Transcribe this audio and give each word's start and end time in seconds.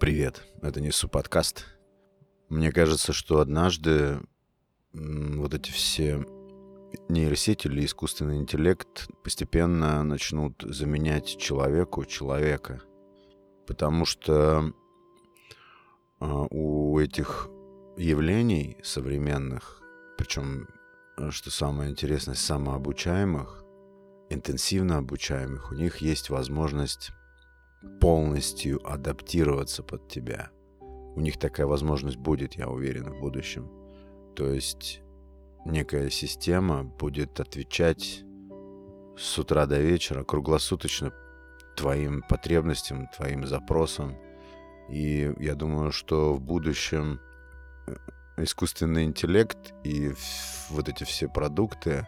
Привет, 0.00 0.42
это 0.62 0.80
Несу 0.80 1.08
подкаст. 1.08 1.66
Мне 2.48 2.72
кажется, 2.72 3.12
что 3.12 3.40
однажды 3.40 4.20
вот 4.92 5.54
эти 5.54 5.70
все 5.70 6.24
нейросети 7.08 7.66
или 7.66 7.84
искусственный 7.84 8.36
интеллект 8.38 9.08
постепенно 9.22 10.02
начнут 10.02 10.62
заменять 10.62 11.38
человеку 11.38 12.04
человека. 12.04 12.82
Потому 13.66 14.04
что 14.04 14.72
а, 16.20 16.46
у 16.50 16.98
этих 16.98 17.48
явлений 17.96 18.78
современных, 18.82 19.82
причем, 20.18 20.68
э, 21.16 21.30
что 21.30 21.50
самое 21.50 21.90
интересное, 21.90 22.34
самообучаемых, 22.34 23.64
интенсивно 24.30 24.98
обучаемых, 24.98 25.72
у 25.72 25.74
них 25.74 25.98
есть 25.98 26.30
возможность 26.30 27.12
полностью 28.00 28.80
адаптироваться 28.88 29.82
под 29.82 30.08
тебя. 30.08 30.50
У 31.14 31.20
них 31.20 31.38
такая 31.38 31.66
возможность 31.66 32.16
будет, 32.16 32.54
я 32.54 32.68
уверен, 32.68 33.10
в 33.10 33.20
будущем. 33.20 33.70
То 34.34 34.48
есть 34.48 35.02
некая 35.64 36.10
система 36.10 36.84
будет 36.84 37.38
отвечать 37.40 38.24
с 39.16 39.38
утра 39.38 39.66
до 39.66 39.78
вечера 39.80 40.24
круглосуточно 40.24 41.12
твоим 41.76 42.22
потребностям, 42.22 43.08
твоим 43.08 43.46
запросам. 43.46 44.16
И 44.90 45.32
я 45.38 45.54
думаю, 45.54 45.92
что 45.92 46.34
в 46.34 46.40
будущем 46.40 47.20
э, 47.86 47.94
искусственный 48.38 49.04
интеллект 49.04 49.72
и 49.84 50.12
вот 50.70 50.88
эти 50.88 51.04
все 51.04 51.28
продукты, 51.28 52.06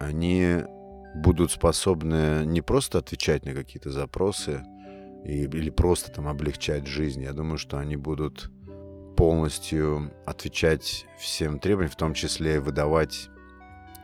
они 0.00 0.62
будут 1.14 1.52
способны 1.52 2.44
не 2.44 2.60
просто 2.60 2.98
отвечать 2.98 3.44
на 3.44 3.54
какие-то 3.54 3.90
запросы, 3.90 4.62
и, 5.28 5.42
или 5.42 5.70
просто 5.70 6.10
там 6.10 6.26
облегчать 6.26 6.86
жизнь. 6.86 7.22
Я 7.22 7.32
думаю, 7.32 7.58
что 7.58 7.78
они 7.78 7.96
будут 7.96 8.50
полностью 9.16 10.10
отвечать 10.24 11.06
всем 11.18 11.58
требованиям, 11.58 11.92
в 11.92 11.96
том 11.96 12.14
числе 12.14 12.56
и 12.56 12.58
выдавать 12.58 13.28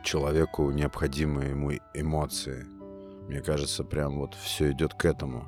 человеку 0.03 0.69
необходимые 0.69 1.49
ему 1.49 1.71
эмоции. 1.93 2.65
Мне 3.27 3.41
кажется, 3.41 3.83
прям 3.83 4.19
вот 4.19 4.35
все 4.35 4.71
идет 4.71 4.93
к 4.93 5.05
этому. 5.05 5.45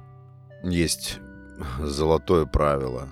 Есть 0.63 1.19
золотое 1.79 2.45
правило, 2.45 3.07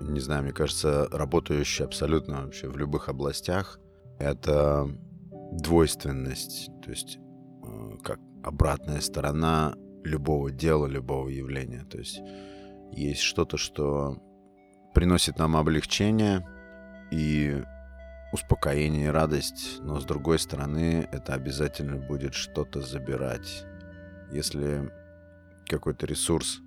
не 0.00 0.20
знаю, 0.20 0.44
мне 0.44 0.52
кажется, 0.52 1.08
работающее 1.10 1.86
абсолютно 1.86 2.42
вообще 2.42 2.68
в 2.68 2.76
любых 2.76 3.08
областях, 3.08 3.80
это 4.18 4.88
двойственность, 5.52 6.70
то 6.84 6.90
есть 6.90 7.18
э, 7.64 7.96
как 8.04 8.20
обратная 8.44 9.00
сторона 9.00 9.74
любого 10.06 10.50
дела, 10.50 10.86
любого 10.86 11.28
явления. 11.28 11.84
То 11.84 11.98
есть 11.98 12.20
есть 12.92 13.20
что-то, 13.20 13.56
что 13.56 14.22
приносит 14.94 15.38
нам 15.38 15.56
облегчение 15.56 16.46
и 17.10 17.62
успокоение 18.32 19.06
и 19.06 19.10
радость, 19.10 19.78
но 19.80 20.00
с 20.00 20.04
другой 20.04 20.38
стороны 20.38 21.08
это 21.12 21.34
обязательно 21.34 21.96
будет 21.96 22.34
что-то 22.34 22.80
забирать. 22.80 23.64
Если 24.32 24.90
какой-то 25.68 26.06
ресурс 26.06 26.60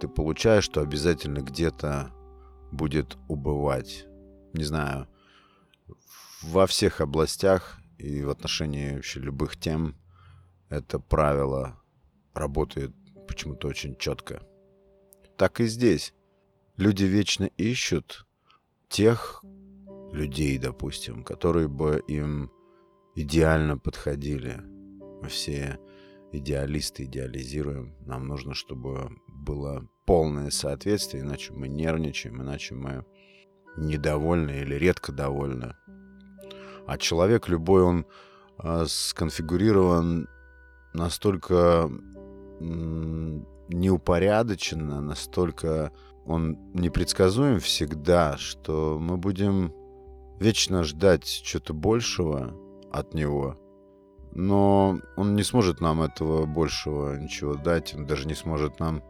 ты 0.00 0.08
получаешь, 0.08 0.68
то 0.68 0.80
обязательно 0.80 1.40
где-то 1.40 2.10
будет 2.70 3.16
убывать. 3.28 4.06
Не 4.52 4.64
знаю, 4.64 5.08
во 6.42 6.66
всех 6.66 7.00
областях 7.00 7.78
и 7.98 8.22
в 8.22 8.30
отношении 8.30 8.94
вообще 8.94 9.20
любых 9.20 9.56
тем 9.56 9.96
это 10.68 10.98
правило 10.98 11.81
работает 12.34 12.92
почему-то 13.26 13.68
очень 13.68 13.96
четко. 13.96 14.42
Так 15.36 15.60
и 15.60 15.66
здесь. 15.66 16.14
Люди 16.76 17.04
вечно 17.04 17.44
ищут 17.56 18.26
тех 18.88 19.44
людей, 20.12 20.58
допустим, 20.58 21.24
которые 21.24 21.68
бы 21.68 22.02
им 22.06 22.50
идеально 23.14 23.78
подходили. 23.78 24.60
Мы 25.22 25.28
все 25.28 25.78
идеалисты 26.32 27.04
идеализируем. 27.04 27.94
Нам 28.00 28.26
нужно, 28.26 28.54
чтобы 28.54 29.10
было 29.28 29.86
полное 30.06 30.50
соответствие, 30.50 31.22
иначе 31.22 31.52
мы 31.52 31.68
нервничаем, 31.68 32.42
иначе 32.42 32.74
мы 32.74 33.04
недовольны 33.76 34.60
или 34.60 34.74
редко 34.74 35.12
довольны. 35.12 35.76
А 36.86 36.98
человек 36.98 37.48
любой, 37.48 37.82
он 37.82 38.06
э, 38.62 38.84
сконфигурирован 38.86 40.28
настолько 40.92 41.90
неупорядоченно, 43.68 45.00
настолько 45.00 45.92
он 46.24 46.58
непредсказуем 46.72 47.58
всегда, 47.58 48.36
что 48.36 48.98
мы 49.00 49.16
будем 49.16 49.72
вечно 50.38 50.84
ждать 50.84 51.24
чего-то 51.24 51.74
большего 51.74 52.54
от 52.92 53.14
него. 53.14 53.58
Но 54.34 55.00
он 55.16 55.34
не 55.34 55.42
сможет 55.42 55.80
нам 55.80 56.00
этого 56.02 56.46
большего 56.46 57.16
ничего 57.16 57.54
дать, 57.54 57.94
он 57.94 58.06
даже 58.06 58.26
не 58.26 58.34
сможет 58.34 58.80
нам 58.80 59.02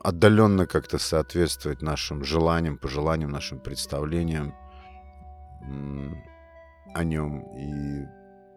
отдаленно 0.00 0.66
как-то 0.66 0.98
соответствовать 0.98 1.82
нашим 1.82 2.24
желаниям, 2.24 2.78
пожеланиям, 2.78 3.30
нашим 3.30 3.58
представлениям 3.60 4.54
о 6.94 7.04
нем. 7.04 7.40
И 7.56 8.06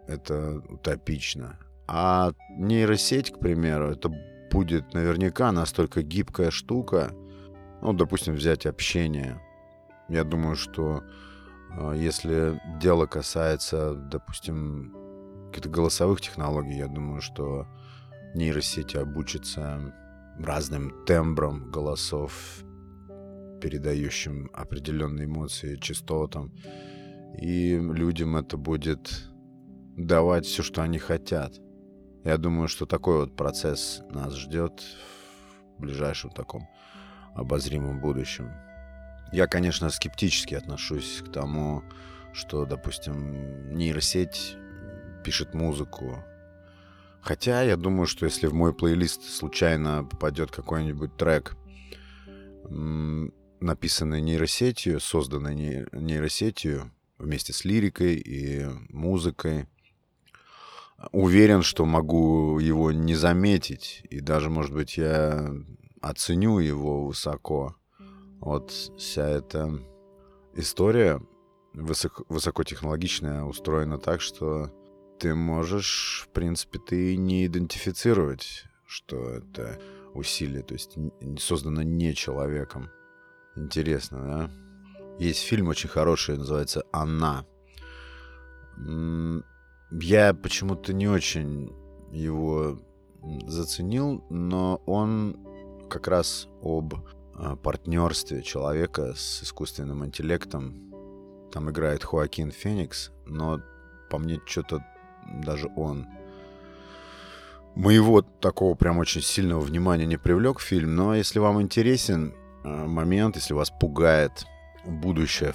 это 0.07 0.61
утопично. 0.69 1.57
А 1.87 2.33
нейросеть, 2.49 3.31
к 3.31 3.39
примеру, 3.39 3.91
это 3.91 4.09
будет 4.51 4.93
наверняка 4.93 5.51
настолько 5.51 6.01
гибкая 6.01 6.51
штука, 6.51 7.11
ну, 7.81 7.93
допустим, 7.93 8.35
взять 8.35 8.65
общение. 8.65 9.41
Я 10.07 10.23
думаю, 10.23 10.55
что 10.55 11.03
э, 11.77 11.93
если 11.97 12.61
дело 12.79 13.05
касается, 13.05 13.95
допустим, 13.95 14.93
каких-то 15.47 15.69
голосовых 15.69 16.21
технологий, 16.21 16.77
я 16.77 16.87
думаю, 16.87 17.21
что 17.21 17.67
нейросети 18.33 18.97
обучатся 18.97 19.93
разным 20.39 21.05
тембрам 21.05 21.69
голосов, 21.69 22.63
передающим 23.61 24.49
определенные 24.53 25.25
эмоции, 25.25 25.75
частотам. 25.75 26.51
И 27.39 27.75
людям 27.75 28.35
это 28.35 28.57
будет 28.57 29.29
давать 29.97 30.45
все, 30.45 30.63
что 30.63 30.81
они 30.81 30.99
хотят. 30.99 31.53
Я 32.23 32.37
думаю, 32.37 32.67
что 32.67 32.85
такой 32.85 33.19
вот 33.19 33.35
процесс 33.35 34.01
нас 34.09 34.35
ждет 34.35 34.81
в 35.77 35.81
ближайшем 35.81 36.29
таком 36.31 36.69
обозримом 37.35 37.99
будущем. 37.99 38.51
Я, 39.33 39.47
конечно, 39.47 39.89
скептически 39.89 40.53
отношусь 40.53 41.21
к 41.25 41.31
тому, 41.31 41.83
что, 42.33 42.65
допустим, 42.65 43.73
нейросеть 43.73 44.55
пишет 45.23 45.53
музыку. 45.53 46.23
Хотя 47.21 47.61
я 47.61 47.77
думаю, 47.77 48.05
что 48.05 48.25
если 48.25 48.47
в 48.47 48.53
мой 48.53 48.73
плейлист 48.73 49.23
случайно 49.23 50.03
попадет 50.03 50.51
какой-нибудь 50.51 51.17
трек, 51.17 51.57
написанный 53.59 54.21
нейросетью, 54.21 54.99
созданный 54.99 55.55
нейросетью 55.91 56.91
вместе 57.17 57.53
с 57.53 57.65
лирикой 57.65 58.15
и 58.15 58.65
музыкой, 58.89 59.67
уверен, 61.11 61.61
что 61.61 61.85
могу 61.85 62.59
его 62.59 62.91
не 62.91 63.15
заметить. 63.15 64.03
И 64.09 64.19
даже, 64.19 64.49
может 64.49 64.73
быть, 64.73 64.97
я 64.97 65.53
оценю 66.01 66.59
его 66.59 67.05
высоко. 67.05 67.75
Вот 68.39 68.71
вся 68.97 69.27
эта 69.27 69.79
история 70.55 71.21
высоко, 71.73 72.25
высокотехнологичная 72.29 73.43
устроена 73.43 73.97
так, 73.97 74.21
что 74.21 74.71
ты 75.19 75.33
можешь, 75.33 76.27
в 76.27 76.33
принципе, 76.33 76.79
ты 76.79 77.15
не 77.15 77.45
идентифицировать, 77.45 78.65
что 78.85 79.29
это 79.29 79.79
усилие, 80.13 80.63
то 80.63 80.73
есть 80.73 80.97
создано 81.39 81.81
не 81.81 82.13
человеком. 82.13 82.89
Интересно, 83.55 84.19
да? 84.19 84.51
Есть 85.19 85.43
фильм 85.43 85.67
очень 85.69 85.89
хороший, 85.89 86.37
называется 86.37 86.83
«Она». 86.91 87.45
Я 90.01 90.33
почему-то 90.33 90.91
не 90.93 91.07
очень 91.07 91.71
его 92.11 92.79
заценил, 93.45 94.23
но 94.29 94.81
он 94.85 95.37
как 95.89 96.07
раз 96.07 96.47
об 96.61 96.95
а, 97.35 97.55
партнерстве 97.55 98.41
человека 98.41 99.13
с 99.15 99.43
искусственным 99.43 100.03
интеллектом. 100.05 100.91
Там 101.51 101.69
играет 101.69 102.03
Хоакин 102.03 102.51
Феникс, 102.51 103.11
но 103.25 103.61
по 104.09 104.17
мне 104.17 104.39
что-то 104.45 104.83
даже 105.43 105.69
он 105.75 106.07
моего 107.75 108.21
такого 108.21 108.75
прям 108.75 108.97
очень 108.97 109.21
сильного 109.21 109.61
внимания 109.61 110.05
не 110.05 110.17
привлек 110.17 110.59
фильм, 110.59 110.95
но 110.95 111.15
если 111.15 111.39
вам 111.39 111.61
интересен 111.61 112.33
а, 112.63 112.87
момент, 112.87 113.35
если 113.35 113.53
вас 113.53 113.69
пугает 113.69 114.45
будущее 114.85 115.53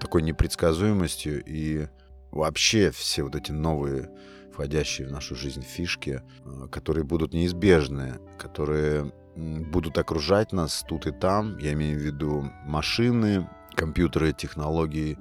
такой 0.00 0.22
непредсказуемостью 0.22 1.42
и 1.44 1.88
вообще 2.30 2.90
все 2.90 3.22
вот 3.22 3.34
эти 3.36 3.52
новые 3.52 4.10
входящие 4.52 5.08
в 5.08 5.12
нашу 5.12 5.34
жизнь 5.34 5.62
фишки, 5.62 6.22
э, 6.44 6.66
которые 6.70 7.04
будут 7.04 7.32
неизбежны, 7.32 8.18
которые 8.38 9.12
будут 9.36 9.96
окружать 9.96 10.52
нас 10.52 10.84
тут 10.88 11.06
и 11.06 11.12
там. 11.12 11.56
Я 11.58 11.72
имею 11.72 11.98
в 11.98 12.02
виду 12.02 12.50
машины, 12.66 13.48
компьютеры, 13.74 14.32
технологии, 14.32 15.18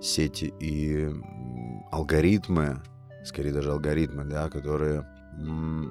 сети 0.00 0.52
и 0.60 1.10
алгоритмы, 1.90 2.82
скорее 3.24 3.52
даже 3.52 3.72
алгоритмы, 3.72 4.24
да, 4.24 4.48
которые 4.50 5.06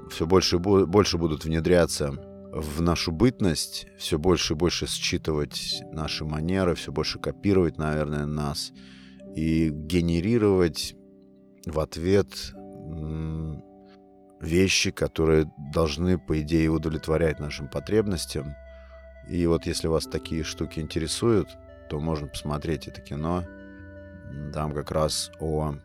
все 0.09 0.25
больше 0.25 0.55
и 0.55 0.59
больше 0.59 1.17
будут 1.17 1.45
внедряться 1.45 2.11
в 2.51 2.81
нашу 2.81 3.11
бытность, 3.11 3.87
все 3.97 4.17
больше 4.17 4.53
и 4.53 4.55
больше 4.55 4.87
считывать 4.87 5.83
наши 5.91 6.23
манеры, 6.23 6.75
все 6.75 6.91
больше 6.91 7.19
копировать, 7.19 7.77
наверное, 7.77 8.25
нас 8.25 8.71
и 9.35 9.69
генерировать 9.69 10.95
в 11.65 11.79
ответ 11.79 12.53
вещи, 14.39 14.91
которые 14.91 15.51
должны, 15.73 16.17
по 16.17 16.39
идее, 16.41 16.69
удовлетворять 16.69 17.39
нашим 17.39 17.67
потребностям. 17.67 18.55
И 19.29 19.45
вот 19.47 19.65
если 19.65 19.87
вас 19.87 20.05
такие 20.05 20.43
штуки 20.43 20.79
интересуют, 20.79 21.49
то 21.89 21.99
можно 21.99 22.27
посмотреть 22.27 22.87
это 22.87 23.01
кино. 23.01 23.43
Там 24.53 24.73
как 24.73 24.91
раз 24.91 25.31
о 25.39 25.75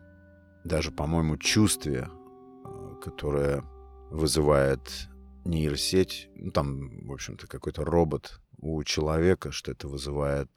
даже, 0.63 0.91
по-моему, 0.91 1.37
чувстве, 1.37 2.07
э, 2.07 2.95
которое 3.03 3.63
вызывает 4.11 5.09
нейросеть, 5.43 6.29
ну, 6.35 6.51
там, 6.51 7.07
в 7.07 7.13
общем-то, 7.13 7.47
какой-то 7.47 7.83
робот 7.83 8.39
у 8.59 8.83
человека, 8.83 9.51
что 9.51 9.71
это 9.71 9.87
вызывает 9.87 10.49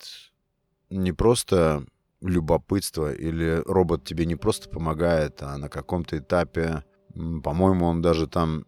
не 0.90 1.12
просто 1.12 1.86
любопытство, 2.28 3.12
или 3.12 3.62
робот 3.66 4.04
тебе 4.04 4.26
не 4.26 4.36
просто 4.36 4.68
помогает, 4.68 5.42
а 5.42 5.56
на 5.58 5.68
каком-то 5.68 6.18
этапе, 6.18 6.84
по-моему, 7.14 7.86
он 7.86 8.02
даже 8.02 8.26
там 8.26 8.64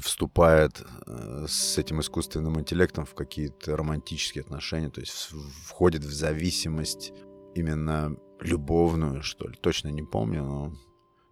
вступает 0.00 0.82
э, 1.06 1.46
с 1.48 1.78
этим 1.78 2.00
искусственным 2.00 2.58
интеллектом 2.58 3.04
в 3.04 3.14
какие-то 3.14 3.76
романтические 3.76 4.42
отношения, 4.42 4.90
то 4.90 5.00
есть 5.00 5.30
входит 5.66 6.02
в 6.02 6.12
зависимость 6.12 7.12
именно 7.54 8.16
любовную, 8.40 9.22
что 9.22 9.46
ли. 9.46 9.56
Точно 9.60 9.88
не 9.88 10.02
помню, 10.02 10.42
но 10.44 10.72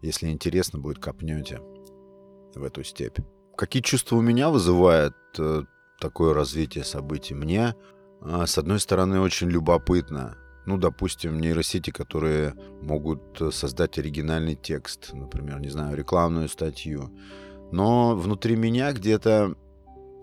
если 0.01 0.27
интересно 0.27 0.79
будет, 0.79 0.99
копнете 0.99 1.59
в 2.55 2.63
эту 2.63 2.83
степь. 2.83 3.19
Какие 3.57 3.81
чувства 3.81 4.17
у 4.17 4.21
меня 4.21 4.49
вызывает 4.49 5.15
э, 5.37 5.63
такое 5.99 6.33
развитие 6.33 6.83
событий? 6.83 7.33
Мне, 7.33 7.75
э, 8.21 8.45
с 8.45 8.57
одной 8.57 8.79
стороны, 8.79 9.19
очень 9.19 9.49
любопытно. 9.49 10.37
Ну, 10.65 10.77
допустим, 10.77 11.39
нейросети, 11.39 11.91
которые 11.91 12.53
могут 12.81 13.41
э, 13.41 13.51
создать 13.51 13.97
оригинальный 13.99 14.55
текст, 14.55 15.11
например, 15.13 15.59
не 15.59 15.69
знаю, 15.69 15.97
рекламную 15.97 16.47
статью. 16.47 17.11
Но 17.71 18.15
внутри 18.15 18.55
меня 18.55 18.93
где-то 18.93 19.55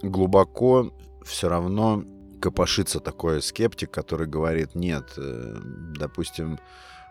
глубоко 0.03 0.93
все 1.25 1.49
равно 1.49 2.05
копошится 2.41 3.01
такой 3.01 3.43
скептик, 3.43 3.91
который 3.91 4.27
говорит, 4.27 4.75
нет, 4.75 5.13
э, 5.19 5.57
допустим, 5.99 6.59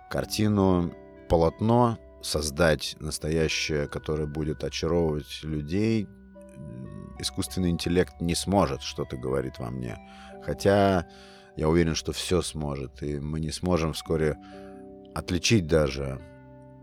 картину, 0.10 0.92
полотно 1.30 2.00
создать 2.22 2.96
настоящее, 3.00 3.88
которое 3.88 4.26
будет 4.26 4.64
очаровывать 4.64 5.44
людей, 5.44 6.08
искусственный 7.20 7.70
интеллект 7.70 8.20
не 8.20 8.36
сможет, 8.36 8.82
что-то 8.82 9.18
говорит 9.18 9.60
во 9.60 9.70
мне. 9.70 9.98
Хотя 10.44 11.06
я 11.60 11.68
уверен, 11.68 11.94
что 11.94 12.14
все 12.14 12.42
сможет, 12.42 13.04
и 13.04 13.20
мы 13.20 13.42
не 13.42 13.52
сможем 13.52 13.92
вскоре 13.92 14.38
отличить 15.14 15.68
даже 15.68 16.22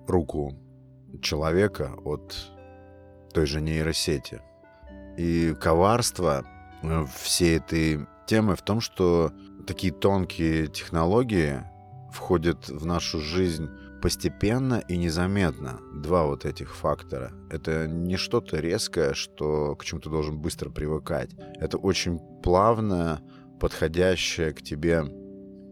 руку 0.06 0.54
человека 1.22 1.94
от 2.04 2.36
той 3.32 3.46
же 3.46 3.62
нейросети. 3.62 4.42
И 5.16 5.56
коварство 5.58 6.44
э, 6.82 7.06
всей 7.14 7.56
этой 7.56 8.06
темы 8.26 8.54
в 8.54 8.60
том, 8.60 8.82
что 8.82 9.32
такие 9.66 9.94
тонкие 9.94 10.66
технологии 10.66 11.62
входят 12.12 12.68
в 12.68 12.84
нашу 12.84 13.20
жизнь 13.20 13.70
постепенно 14.02 14.84
и 14.88 14.98
незаметно. 14.98 15.80
Два 15.94 16.26
вот 16.26 16.44
этих 16.44 16.76
фактора. 16.76 17.32
Это 17.50 17.86
не 17.88 18.18
что-то 18.18 18.58
резкое, 18.58 19.14
что 19.14 19.74
к 19.74 19.86
чему 19.86 20.02
ты 20.02 20.10
должен 20.10 20.38
быстро 20.38 20.68
привыкать. 20.68 21.30
Это 21.58 21.78
очень 21.78 22.18
плавно 22.42 23.22
подходящая 23.60 24.52
к 24.52 24.62
тебе, 24.62 25.02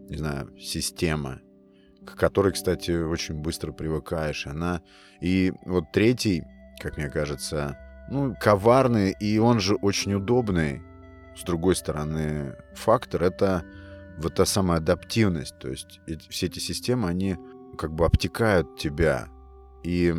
не 0.09 0.17
знаю, 0.17 0.55
система, 0.59 1.41
к 2.05 2.15
которой, 2.15 2.53
кстати, 2.53 2.91
очень 2.91 3.35
быстро 3.35 3.71
привыкаешь. 3.71 4.47
Она 4.47 4.81
и 5.21 5.53
вот 5.65 5.91
третий, 5.91 6.43
как 6.81 6.97
мне 6.97 7.09
кажется, 7.09 7.77
ну, 8.09 8.35
коварный, 8.39 9.15
и 9.19 9.37
он 9.39 9.59
же 9.59 9.75
очень 9.75 10.13
удобный 10.13 10.81
с 11.35 11.43
другой 11.43 11.75
стороны, 11.75 12.55
фактор— 12.73 13.23
это 13.23 13.65
вот 14.17 14.35
та 14.35 14.45
самая 14.45 14.77
адаптивность. 14.77 15.57
То 15.59 15.69
есть 15.69 15.99
все 16.29 16.45
эти 16.45 16.59
системы, 16.59 17.09
они 17.09 17.37
как 17.77 17.93
бы 17.93 18.05
обтекают 18.05 18.77
тебя 18.77 19.27
и 19.83 20.15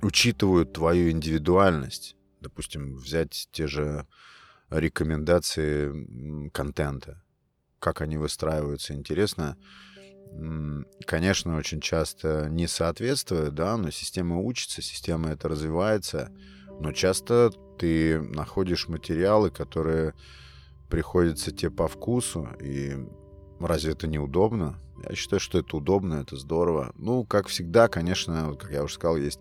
учитывают 0.00 0.72
твою 0.72 1.10
индивидуальность. 1.10 2.16
Допустим, 2.40 2.96
взять 2.96 3.48
те 3.52 3.66
же 3.66 4.06
рекомендации 4.70 6.50
контента, 6.50 7.22
как 7.78 8.00
они 8.00 8.16
выстраиваются, 8.16 8.94
интересно. 8.94 9.56
Конечно, 11.06 11.56
очень 11.56 11.80
часто 11.80 12.48
не 12.50 12.66
соответствует, 12.66 13.54
да, 13.54 13.76
но 13.76 13.90
система 13.90 14.38
учится, 14.40 14.82
система 14.82 15.30
это 15.30 15.48
развивается, 15.48 16.32
но 16.80 16.92
часто 16.92 17.52
ты 17.78 18.20
находишь 18.20 18.88
материалы, 18.88 19.50
которые 19.50 20.14
приходится 20.90 21.52
тебе 21.52 21.70
по 21.70 21.88
вкусу, 21.88 22.48
и 22.60 22.96
разве 23.60 23.92
это 23.92 24.06
не 24.08 24.18
удобно? 24.18 24.80
Я 25.08 25.14
считаю, 25.14 25.40
что 25.40 25.58
это 25.58 25.76
удобно, 25.76 26.14
это 26.14 26.36
здорово. 26.36 26.92
Ну, 26.96 27.24
как 27.24 27.46
всегда, 27.48 27.88
конечно, 27.88 28.54
как 28.58 28.72
я 28.72 28.82
уже 28.82 28.94
сказал, 28.94 29.16
есть 29.16 29.40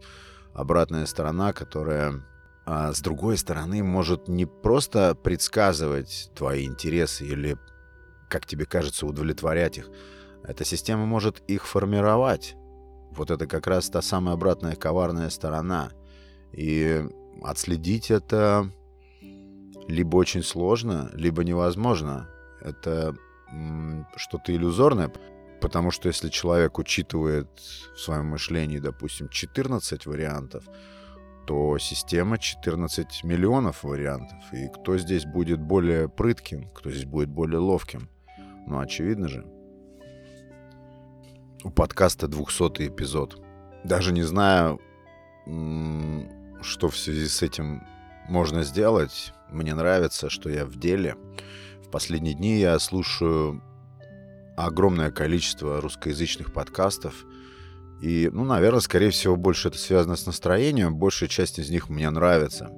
обратная 0.53 1.05
сторона, 1.05 1.51
которая 1.53 2.25
а 2.65 2.93
с 2.93 2.99
другой 2.99 3.37
стороны 3.37 3.83
может 3.83 4.27
не 4.27 4.45
просто 4.45 5.13
предсказывать 5.15 6.31
твои 6.35 6.65
интересы 6.65 7.25
или, 7.25 7.57
как 8.29 8.45
тебе 8.45 8.65
кажется, 8.65 9.05
удовлетворять 9.05 9.77
их. 9.77 9.89
Эта 10.43 10.65
система 10.65 11.05
может 11.05 11.39
их 11.47 11.67
формировать. 11.67 12.55
Вот 13.11 13.31
это 13.31 13.47
как 13.47 13.67
раз 13.67 13.89
та 13.89 14.01
самая 14.01 14.33
обратная 14.33 14.75
коварная 14.75 15.29
сторона. 15.29 15.91
И 16.53 17.03
отследить 17.43 18.09
это 18.11 18.71
либо 19.87 20.17
очень 20.17 20.43
сложно, 20.43 21.11
либо 21.13 21.43
невозможно. 21.43 22.29
Это 22.61 23.15
что-то 24.15 24.55
иллюзорное, 24.55 25.11
потому 25.61 25.91
что 25.91 26.07
если 26.07 26.29
человек 26.29 26.79
учитывает 26.79 27.47
в 27.95 27.99
своем 27.99 28.25
мышлении, 28.25 28.79
допустим, 28.79 29.29
14 29.29 30.05
вариантов, 30.07 30.65
то 31.45 31.77
система 31.77 32.37
14 32.37 33.23
миллионов 33.23 33.83
вариантов. 33.83 34.37
И 34.51 34.67
кто 34.67 34.97
здесь 34.97 35.25
будет 35.25 35.59
более 35.61 36.09
прытким, 36.09 36.69
кто 36.69 36.89
здесь 36.91 37.05
будет 37.05 37.29
более 37.29 37.59
ловким? 37.59 38.09
Ну, 38.67 38.79
очевидно 38.79 39.27
же. 39.27 39.45
У 41.63 41.69
подкаста 41.69 42.27
200 42.27 42.87
эпизод. 42.87 43.41
Даже 43.83 44.11
не 44.11 44.23
знаю, 44.23 44.79
что 46.61 46.89
в 46.89 46.97
связи 46.97 47.27
с 47.27 47.41
этим 47.41 47.83
можно 48.27 48.63
сделать. 48.63 49.33
Мне 49.51 49.73
нравится, 49.73 50.29
что 50.29 50.49
я 50.49 50.65
в 50.65 50.77
деле. 50.77 51.15
В 51.83 51.89
последние 51.91 52.33
дни 52.33 52.57
я 52.57 52.77
слушаю 52.79 53.61
огромное 54.57 55.11
количество 55.11 55.81
русскоязычных 55.81 56.53
подкастов. 56.53 57.25
И, 58.01 58.29
ну, 58.31 58.43
наверное, 58.43 58.81
скорее 58.81 59.09
всего, 59.09 59.35
больше 59.35 59.69
это 59.69 59.77
связано 59.77 60.15
с 60.15 60.25
настроением. 60.25 60.97
Большая 60.97 61.29
часть 61.29 61.59
из 61.59 61.69
них 61.69 61.89
мне 61.89 62.09
нравится. 62.09 62.69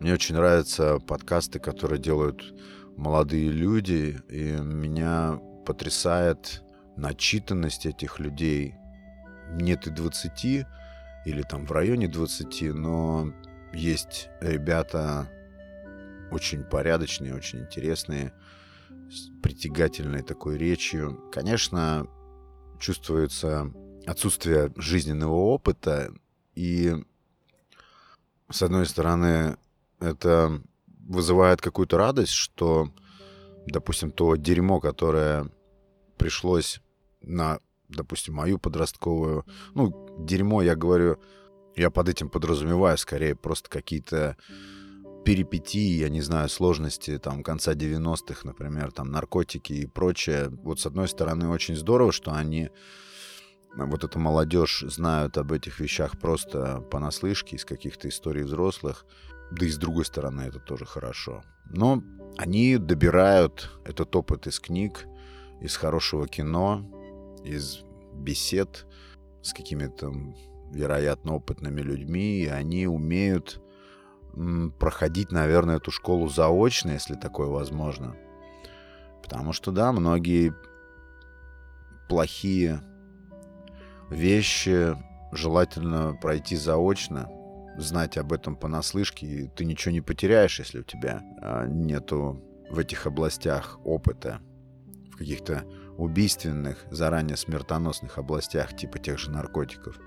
Мне 0.00 0.12
очень 0.12 0.34
нравятся 0.34 0.98
подкасты, 0.98 1.60
которые 1.60 2.00
делают 2.00 2.54
молодые 2.96 3.50
люди. 3.50 4.20
И 4.28 4.56
меня 4.60 5.38
потрясает 5.64 6.62
начитанность 6.96 7.86
этих 7.86 8.18
людей. 8.18 8.74
Нет 9.52 9.86
и 9.86 9.90
20, 9.90 10.66
или 11.24 11.42
там 11.42 11.66
в 11.66 11.72
районе 11.72 12.08
20, 12.08 12.74
но 12.74 13.32
есть 13.72 14.28
ребята 14.40 15.28
очень 16.30 16.64
порядочные, 16.64 17.34
очень 17.34 17.60
интересные, 17.60 18.32
с 19.10 19.28
притягательной 19.42 20.22
такой 20.22 20.58
речью. 20.58 21.30
Конечно, 21.32 22.06
чувствуется 22.78 23.72
отсутствие 24.06 24.72
жизненного 24.76 25.34
опыта, 25.34 26.12
и 26.54 26.94
с 28.50 28.62
одной 28.62 28.86
стороны, 28.86 29.56
это 30.00 30.60
вызывает 30.86 31.60
какую-то 31.60 31.96
радость, 31.96 32.32
что, 32.32 32.90
допустим, 33.66 34.10
то 34.10 34.36
дерьмо, 34.36 34.80
которое 34.80 35.50
пришлось 36.18 36.80
на, 37.22 37.58
допустим, 37.88 38.34
мою 38.34 38.58
подростковую, 38.58 39.44
ну, 39.74 40.16
дерьмо, 40.20 40.62
я 40.62 40.76
говорю, 40.76 41.18
я 41.76 41.90
под 41.90 42.08
этим 42.08 42.28
подразумеваю 42.28 42.98
скорее 42.98 43.34
просто 43.34 43.68
какие-то 43.68 44.36
перипетии, 45.24 45.98
я 45.98 46.08
не 46.08 46.20
знаю, 46.20 46.48
сложности 46.48 47.18
там 47.18 47.42
конца 47.42 47.74
90-х, 47.74 48.40
например, 48.44 48.92
там 48.92 49.10
наркотики 49.10 49.72
и 49.72 49.86
прочее. 49.86 50.48
Вот 50.62 50.80
с 50.80 50.86
одной 50.86 51.08
стороны 51.08 51.48
очень 51.48 51.76
здорово, 51.76 52.12
что 52.12 52.32
они 52.32 52.70
вот 53.76 54.04
эта 54.04 54.18
молодежь 54.18 54.84
знают 54.86 55.36
об 55.36 55.52
этих 55.52 55.80
вещах 55.80 56.18
просто 56.20 56.80
понаслышке 56.90 57.56
из 57.56 57.64
каких-то 57.64 58.08
историй 58.08 58.42
взрослых. 58.42 59.04
Да 59.50 59.66
и 59.66 59.70
с 59.70 59.78
другой 59.78 60.04
стороны 60.04 60.42
это 60.42 60.60
тоже 60.60 60.84
хорошо. 60.84 61.42
Но 61.70 62.02
они 62.36 62.76
добирают 62.76 63.70
этот 63.84 64.14
опыт 64.14 64.46
из 64.46 64.60
книг, 64.60 65.06
из 65.60 65.76
хорошего 65.76 66.28
кино, 66.28 66.84
из 67.44 67.80
бесед 68.12 68.86
с 69.42 69.52
какими-то, 69.52 70.12
вероятно, 70.72 71.34
опытными 71.34 71.80
людьми, 71.80 72.42
и 72.42 72.46
они 72.46 72.86
умеют 72.86 73.60
проходить, 74.78 75.32
наверное, 75.32 75.76
эту 75.76 75.90
школу 75.90 76.28
заочно, 76.28 76.90
если 76.90 77.14
такое 77.14 77.48
возможно. 77.48 78.16
Потому 79.22 79.52
что, 79.52 79.70
да, 79.70 79.92
многие 79.92 80.54
плохие 82.08 82.82
вещи 84.10 84.96
желательно 85.32 86.16
пройти 86.20 86.56
заочно, 86.56 87.28
знать 87.76 88.16
об 88.18 88.32
этом 88.32 88.56
понаслышке, 88.56 89.26
и 89.26 89.48
ты 89.48 89.64
ничего 89.64 89.92
не 89.92 90.00
потеряешь, 90.00 90.58
если 90.58 90.80
у 90.80 90.84
тебя 90.84 91.22
а, 91.40 91.66
нету 91.66 92.40
в 92.70 92.78
этих 92.78 93.06
областях 93.06 93.80
опыта, 93.84 94.40
в 95.12 95.16
каких-то 95.16 95.64
убийственных, 95.96 96.84
заранее 96.90 97.36
смертоносных 97.36 98.18
областях, 98.18 98.76
типа 98.76 98.98
тех 98.98 99.18
же 99.18 99.30
наркотиков. 99.30 99.98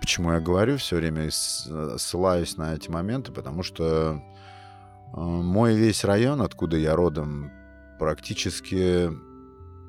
Почему 0.00 0.32
я 0.32 0.40
говорю 0.40 0.76
все 0.78 0.96
время, 0.96 1.30
ссылаюсь 1.30 2.56
на 2.56 2.74
эти 2.74 2.88
моменты, 2.88 3.32
потому 3.32 3.62
что 3.62 4.22
а, 5.12 5.20
мой 5.20 5.74
весь 5.74 6.04
район, 6.04 6.40
откуда 6.42 6.76
я 6.76 6.96
родом, 6.96 7.50
практически 7.98 9.10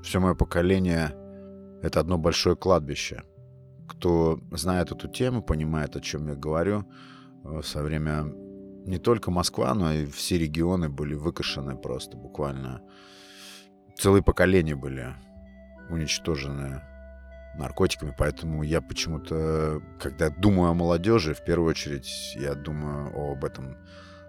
все 0.04 0.20
мое 0.20 0.36
поколение— 0.36 1.14
это 1.82 2.00
одно 2.00 2.18
большое 2.18 2.56
кладбище— 2.56 3.24
кто 3.92 4.40
знает 4.52 4.92
эту 4.92 5.08
тему, 5.08 5.42
понимает, 5.42 5.96
о 5.96 6.02
чем 6.02 6.28
я 6.28 6.36
говорю, 6.36 6.86
э, 7.44 7.62
со 7.64 7.84
время 7.84 8.24
не 8.86 8.98
только 8.98 9.32
Москва, 9.32 9.74
но 9.74 9.92
и 9.92 10.06
все 10.06 10.38
регионы 10.38 10.90
были 10.90 11.14
выкашены 11.14 11.76
просто 11.76 12.18
буквально. 12.18 12.82
Целые 13.98 14.24
поколения 14.24 14.76
были 14.76 15.14
уничтожены 15.90 16.82
наркотиками, 17.56 18.14
поэтому 18.18 18.64
я 18.64 18.82
почему-то, 18.82 19.82
когда 20.00 20.30
думаю 20.30 20.72
о 20.72 20.74
молодежи, 20.74 21.34
в 21.34 21.44
первую 21.44 21.70
очередь 21.70 22.36
я 22.36 22.56
думаю 22.56 23.32
об 23.32 23.44
этом 23.44 23.78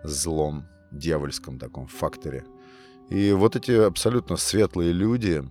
злом, 0.03 0.67
дьявольском 0.91 1.59
таком 1.59 1.87
факторе. 1.87 2.45
И 3.09 3.33
вот 3.33 3.57
эти 3.57 3.73
абсолютно 3.73 4.37
светлые 4.37 4.93
люди, 4.93 5.43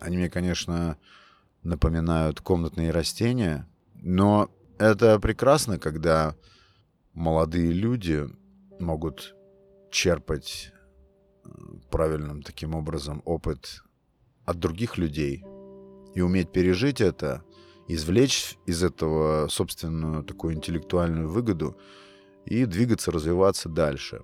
они 0.00 0.16
мне, 0.16 0.30
конечно, 0.30 0.96
напоминают 1.62 2.40
комнатные 2.40 2.90
растения. 2.90 3.66
Но 3.94 4.50
это 4.78 5.18
прекрасно, 5.20 5.78
когда 5.78 6.34
молодые 7.12 7.72
люди 7.72 8.26
могут 8.78 9.34
черпать 9.90 10.72
э, 11.44 11.48
правильным 11.90 12.42
таким 12.42 12.74
образом 12.74 13.20
опыт 13.24 13.82
от 14.46 14.58
других 14.58 14.96
людей 14.96 15.44
и 16.14 16.20
уметь 16.20 16.52
пережить 16.52 17.00
это, 17.00 17.42
извлечь 17.88 18.58
из 18.66 18.82
этого 18.82 19.48
собственную 19.48 20.24
такую 20.24 20.54
интеллектуальную 20.54 21.28
выгоду 21.28 21.76
и 22.44 22.64
двигаться, 22.64 23.10
развиваться 23.10 23.68
дальше. 23.68 24.22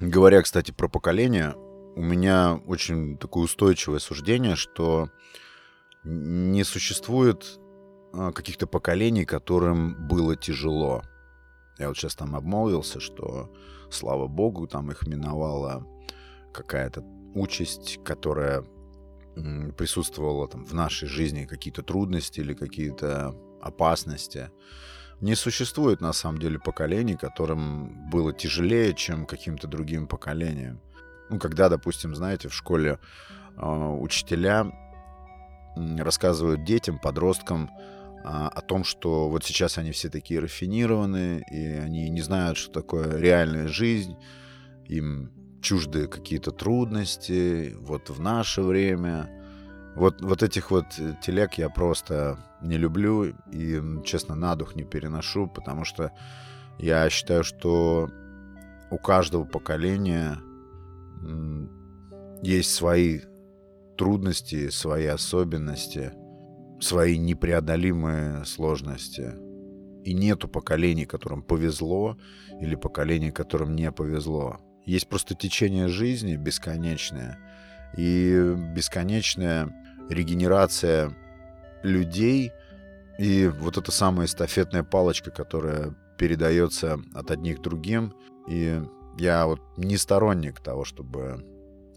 Говоря, 0.00 0.42
кстати, 0.42 0.70
про 0.70 0.88
поколение, 0.88 1.54
у 1.96 2.02
меня 2.02 2.60
очень 2.66 3.18
такое 3.18 3.44
устойчивое 3.44 3.98
суждение, 3.98 4.54
что 4.54 5.10
не 6.04 6.62
существует 6.64 7.58
а, 8.12 8.32
каких-то 8.32 8.66
поколений, 8.66 9.24
которым 9.24 10.06
было 10.08 10.36
тяжело. 10.36 11.02
Я 11.78 11.88
вот 11.88 11.96
сейчас 11.96 12.14
там 12.14 12.36
обмолвился, 12.36 13.00
что, 13.00 13.52
слава 13.90 14.26
богу, 14.26 14.66
там 14.66 14.90
их 14.90 15.06
миновала 15.06 15.86
какая-то 16.52 17.02
участь, 17.34 17.98
которая 18.04 18.64
присутствовала 19.76 20.48
там 20.48 20.64
в 20.64 20.74
нашей 20.74 21.08
жизни, 21.08 21.44
какие-то 21.44 21.82
трудности 21.82 22.40
или 22.40 22.54
какие-то 22.54 23.34
опасности. 23.60 24.50
Не 25.20 25.34
существует 25.34 26.00
на 26.00 26.12
самом 26.12 26.38
деле 26.38 26.58
поколений, 26.58 27.16
которым 27.16 28.08
было 28.10 28.32
тяжелее, 28.32 28.94
чем 28.94 29.26
каким-то 29.26 29.66
другим 29.66 30.06
поколениям. 30.06 30.80
Ну, 31.28 31.38
когда, 31.38 31.68
допустим, 31.68 32.14
знаете, 32.14 32.48
в 32.48 32.54
школе 32.54 32.98
э, 33.56 33.66
учителя 33.66 34.72
рассказывают 35.76 36.64
детям, 36.64 36.98
подросткам 36.98 37.70
а, 38.24 38.48
о 38.48 38.60
том, 38.60 38.84
что 38.84 39.28
вот 39.28 39.44
сейчас 39.44 39.78
они 39.78 39.92
все 39.92 40.08
такие 40.08 40.40
рафинированные, 40.40 41.44
и 41.50 41.66
они 41.78 42.08
не 42.10 42.20
знают, 42.20 42.58
что 42.58 42.72
такое 42.72 43.16
реальная 43.16 43.68
жизнь, 43.68 44.16
им 44.86 45.37
чужды 45.60 46.06
какие-то 46.06 46.50
трудности, 46.50 47.74
вот 47.80 48.10
в 48.10 48.20
наше 48.20 48.62
время. 48.62 49.30
Вот, 49.96 50.20
вот 50.20 50.42
этих 50.42 50.70
вот 50.70 50.86
э, 50.98 51.14
телег 51.22 51.54
я 51.54 51.68
просто 51.68 52.38
не 52.62 52.76
люблю 52.76 53.34
и, 53.52 53.82
честно, 54.04 54.34
на 54.34 54.54
дух 54.54 54.76
не 54.76 54.84
переношу, 54.84 55.48
потому 55.48 55.84
что 55.84 56.12
я 56.78 57.10
считаю, 57.10 57.42
что 57.42 58.08
у 58.90 58.98
каждого 58.98 59.44
поколения 59.44 60.38
есть 62.42 62.74
свои 62.74 63.20
трудности, 63.96 64.70
свои 64.70 65.06
особенности, 65.06 66.12
свои 66.80 67.18
непреодолимые 67.18 68.44
сложности. 68.44 69.34
И 70.04 70.14
нету 70.14 70.48
поколений, 70.48 71.04
которым 71.04 71.42
повезло, 71.42 72.16
или 72.60 72.76
поколений, 72.76 73.32
которым 73.32 73.74
не 73.74 73.90
повезло. 73.90 74.58
Есть 74.88 75.06
просто 75.06 75.34
течение 75.34 75.88
жизни 75.88 76.36
бесконечное. 76.36 77.38
И 77.98 78.54
бесконечная 78.74 79.70
регенерация 80.08 81.14
людей. 81.82 82.52
И 83.18 83.48
вот 83.48 83.76
эта 83.76 83.92
самая 83.92 84.26
эстафетная 84.26 84.84
палочка, 84.84 85.30
которая 85.30 85.94
передается 86.16 86.98
от 87.12 87.30
одних 87.30 87.58
к 87.58 87.60
другим. 87.60 88.14
И 88.48 88.80
я 89.18 89.46
вот 89.46 89.60
не 89.76 89.98
сторонник 89.98 90.60
того, 90.60 90.86
чтобы 90.86 91.44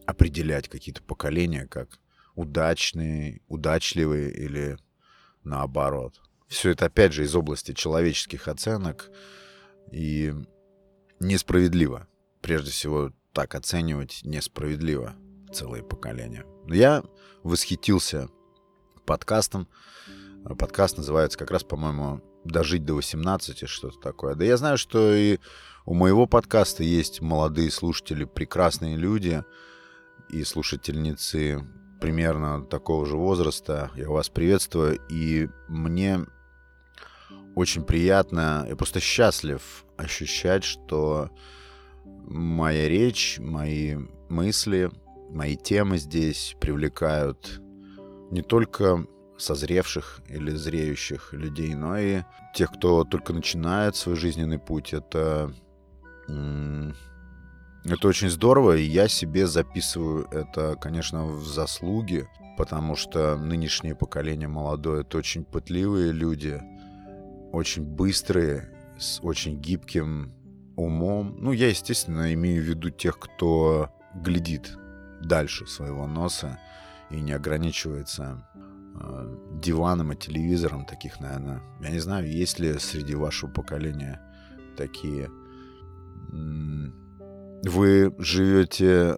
определять 0.05 0.67
какие-то 0.67 1.01
поколения 1.01 1.67
как 1.67 1.97
удачные, 2.35 3.39
удачливые 3.47 4.33
или 4.33 4.77
наоборот. 5.45 6.21
Все 6.49 6.71
это, 6.71 6.87
опять 6.87 7.13
же, 7.13 7.23
из 7.23 7.33
области 7.35 7.73
человеческих 7.73 8.49
оценок 8.49 9.09
и 9.93 10.33
несправедливо. 11.21 12.09
Прежде 12.41 12.71
всего, 12.71 13.11
так 13.33 13.55
оценивать 13.55 14.21
несправедливо 14.23 15.15
целые 15.53 15.83
поколения. 15.83 16.45
Но 16.65 16.75
я 16.75 17.03
восхитился 17.43 18.29
подкастом. 19.05 19.67
Подкаст 20.57 20.97
называется 20.97 21.37
как 21.37 21.51
раз, 21.51 21.63
по-моему, 21.63 22.21
«Дожить 22.43 22.85
до 22.85 22.97
18» 22.97 23.67
что-то 23.67 23.99
такое. 23.99 24.35
Да 24.35 24.43
я 24.43 24.57
знаю, 24.57 24.77
что 24.77 25.13
и 25.13 25.37
у 25.85 25.93
моего 25.93 26.25
подкаста 26.25 26.83
есть 26.83 27.21
молодые 27.21 27.69
слушатели, 27.71 28.25
прекрасные 28.25 28.95
люди— 28.95 29.43
и 30.31 30.43
слушательницы 30.43 31.63
примерно 31.99 32.63
такого 32.63 33.05
же 33.05 33.15
возраста. 33.15 33.91
Я 33.95 34.09
вас 34.09 34.29
приветствую, 34.29 34.99
и 35.09 35.49
мне 35.67 36.25
очень 37.55 37.83
приятно, 37.83 38.65
я 38.67 38.75
просто 38.75 38.99
счастлив 38.99 39.85
ощущать, 39.97 40.63
что 40.63 41.29
моя 42.25 42.87
речь, 42.87 43.39
мои 43.39 43.97
мысли, 44.29 44.89
мои 45.29 45.55
темы 45.55 45.97
здесь 45.97 46.55
привлекают 46.59 47.61
не 48.31 48.41
только 48.41 49.05
созревших 49.37 50.21
или 50.29 50.51
зреющих 50.51 51.33
людей, 51.33 51.73
но 51.75 51.97
и 51.97 52.21
тех, 52.55 52.71
кто 52.71 53.03
только 53.03 53.33
начинает 53.33 53.95
свой 53.95 54.15
жизненный 54.15 54.59
путь. 54.59 54.93
Это 54.93 55.53
это 56.27 58.07
очень 58.07 58.29
здорово, 58.29 58.77
и 58.77 58.83
я 58.83 59.07
себе 59.07 59.47
записываю 59.47 60.27
это, 60.31 60.75
конечно, 60.79 61.25
в 61.25 61.45
заслуги, 61.45 62.27
потому 62.57 62.95
что 62.95 63.37
нынешнее 63.37 63.95
поколение 63.95 64.47
молодое— 64.47 65.01
это 65.03 65.17
очень 65.17 65.43
пытливые 65.43 66.11
люди, 66.11 66.61
очень 67.51 67.83
быстрые, 67.83 68.69
с 68.99 69.19
очень 69.23 69.59
гибким 69.59 70.31
умом. 70.75 71.35
Ну, 71.39 71.51
я, 71.51 71.69
естественно, 71.69 72.33
имею 72.33 72.63
в 72.63 72.65
виду 72.65 72.89
тех, 72.89 73.19
кто 73.19 73.89
глядит 74.15 74.77
дальше 75.21 75.67
своего 75.67 76.07
носа 76.07 76.59
и 77.09 77.19
не 77.19 77.33
ограничивается 77.33 78.47
э, 78.99 79.37
диваном 79.61 80.11
и 80.11 80.15
телевизором 80.15 80.85
таких, 80.85 81.19
наверное. 81.19 81.61
Я 81.81 81.89
не 81.89 81.99
знаю, 81.99 82.29
есть 82.29 82.59
ли 82.59 82.77
среди 82.79 83.15
вашего 83.15 83.51
поколения 83.51 84.21
такие 84.77 85.29
Вы 87.63 88.13
живете 88.17 88.85
э, 88.85 89.17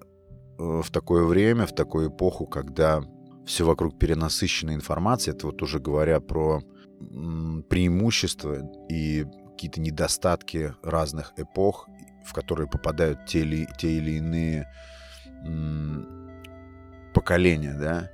в 0.58 0.90
такое 0.92 1.26
время, 1.26 1.66
в 1.66 1.74
такую 1.74 2.10
эпоху, 2.10 2.48
когда 2.48 3.04
все 3.46 3.66
вокруг 3.66 3.98
перенасыщено 4.00 4.74
информацией. 4.74 5.36
Это 5.36 5.48
вот 5.48 5.62
уже 5.62 5.80
говоря 5.80 6.20
про 6.20 6.62
преимущества 7.70 8.60
и 8.90 9.26
какие-то 9.54 9.80
недостатки 9.80 10.74
разных 10.84 11.34
эпох, 11.38 11.88
в 12.26 12.34
которые 12.34 12.68
попадают 12.68 13.26
те 13.26 13.42
или, 13.42 13.68
те 13.78 13.98
или 13.98 14.12
иные 14.12 14.68
поколения, 17.14 17.76
да. 17.80 18.10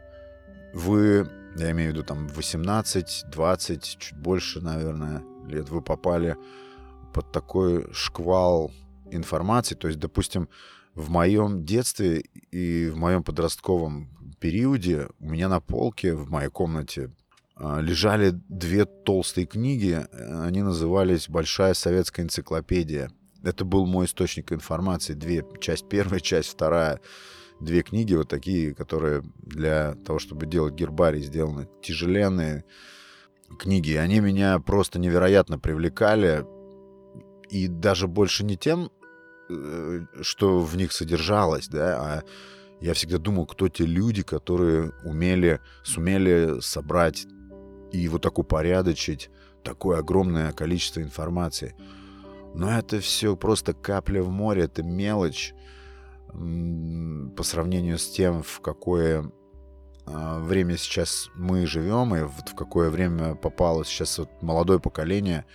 Вы, 0.74 1.30
я 1.58 1.72
имею 1.72 1.92
в 1.92 1.94
виду 1.94 2.04
там 2.04 2.28
18, 2.28 3.26
20, 3.32 3.98
чуть 3.98 4.18
больше, 4.18 4.62
наверное, 4.62 5.24
лет, 5.48 5.70
вы 5.70 5.82
попали 5.82 6.38
под 7.14 7.32
такой 7.32 7.92
шквал 7.94 8.72
информации. 9.12 9.76
То 9.76 9.88
есть, 9.88 10.00
допустим, 10.00 10.50
в 10.94 11.10
моем 11.10 11.66
детстве 11.66 12.24
и 12.52 12.90
в 12.90 12.98
моем 12.98 13.24
подростковом 13.24 14.10
периоде 14.40 15.08
у 15.20 15.30
меня 15.30 15.50
на 15.50 15.60
полке 15.60 16.14
в 16.14 16.30
моей 16.30 16.50
комнате 16.50 17.12
лежали 17.60 18.32
две 18.48 18.86
толстые 18.86 19.46
книги. 19.46 20.06
Они 20.14 20.62
назывались 20.62 21.30
«Большая 21.30 21.74
советская 21.74 22.26
энциклопедия». 22.26 23.12
Это 23.44 23.66
был 23.66 23.86
мой 23.86 24.06
источник 24.06 24.52
информации. 24.52 25.14
Две, 25.14 25.46
часть 25.60 25.88
первая, 25.90 26.20
часть 26.22 26.50
вторая. 26.50 27.00
Две 27.60 27.82
книги 27.82 28.14
вот 28.16 28.30
такие, 28.30 28.74
которые 28.74 29.24
для 29.42 29.96
того, 30.06 30.20
чтобы 30.20 30.46
делать 30.46 30.76
гербарий, 30.76 31.22
сделаны 31.22 31.68
тяжеленные 31.82 32.64
книги. 33.60 33.94
Они 33.94 34.20
меня 34.20 34.60
просто 34.60 35.00
невероятно 35.00 35.60
привлекали. 35.60 36.46
И 37.50 37.68
даже 37.68 38.08
больше 38.08 38.46
не 38.46 38.56
тем, 38.56 38.92
э, 39.50 40.06
что 40.22 40.60
в 40.60 40.78
них 40.78 40.94
содержалось, 40.94 41.68
да, 41.68 42.00
а 42.00 42.24
я 42.80 42.94
всегда 42.94 43.18
думал, 43.18 43.46
кто 43.48 43.68
те 43.68 43.86
люди, 43.86 44.22
которые 44.22 44.94
умели, 45.04 45.60
сумели 45.84 46.62
собрать 46.62 47.26
и 47.92 48.08
вот 48.08 48.22
так 48.22 48.40
упорядочить 48.40 49.30
такое 49.64 50.00
огромное 50.00 50.52
количество 50.52 51.02
информации. 51.02 51.76
Но 52.54 52.72
это 52.72 53.00
все 53.00 53.36
просто 53.36 53.74
капля 53.74 54.22
в 54.24 54.30
море, 54.30 54.64
это 54.64 54.84
мелочь 54.84 55.54
по 56.28 57.44
сравнению 57.44 57.98
с 57.98 58.10
тем, 58.10 58.44
в 58.44 58.62
какое 58.62 59.32
а, 60.06 60.40
время 60.40 60.78
сейчас 60.78 61.30
мы 61.36 61.66
живем, 61.66 62.16
и 62.16 62.24
в 62.24 62.56
какое 62.56 62.90
время 62.90 63.36
попало 63.36 63.86
сейчас 63.86 64.20
вот 64.20 64.30
молодое 64.42 64.80
поколение, 64.80 65.46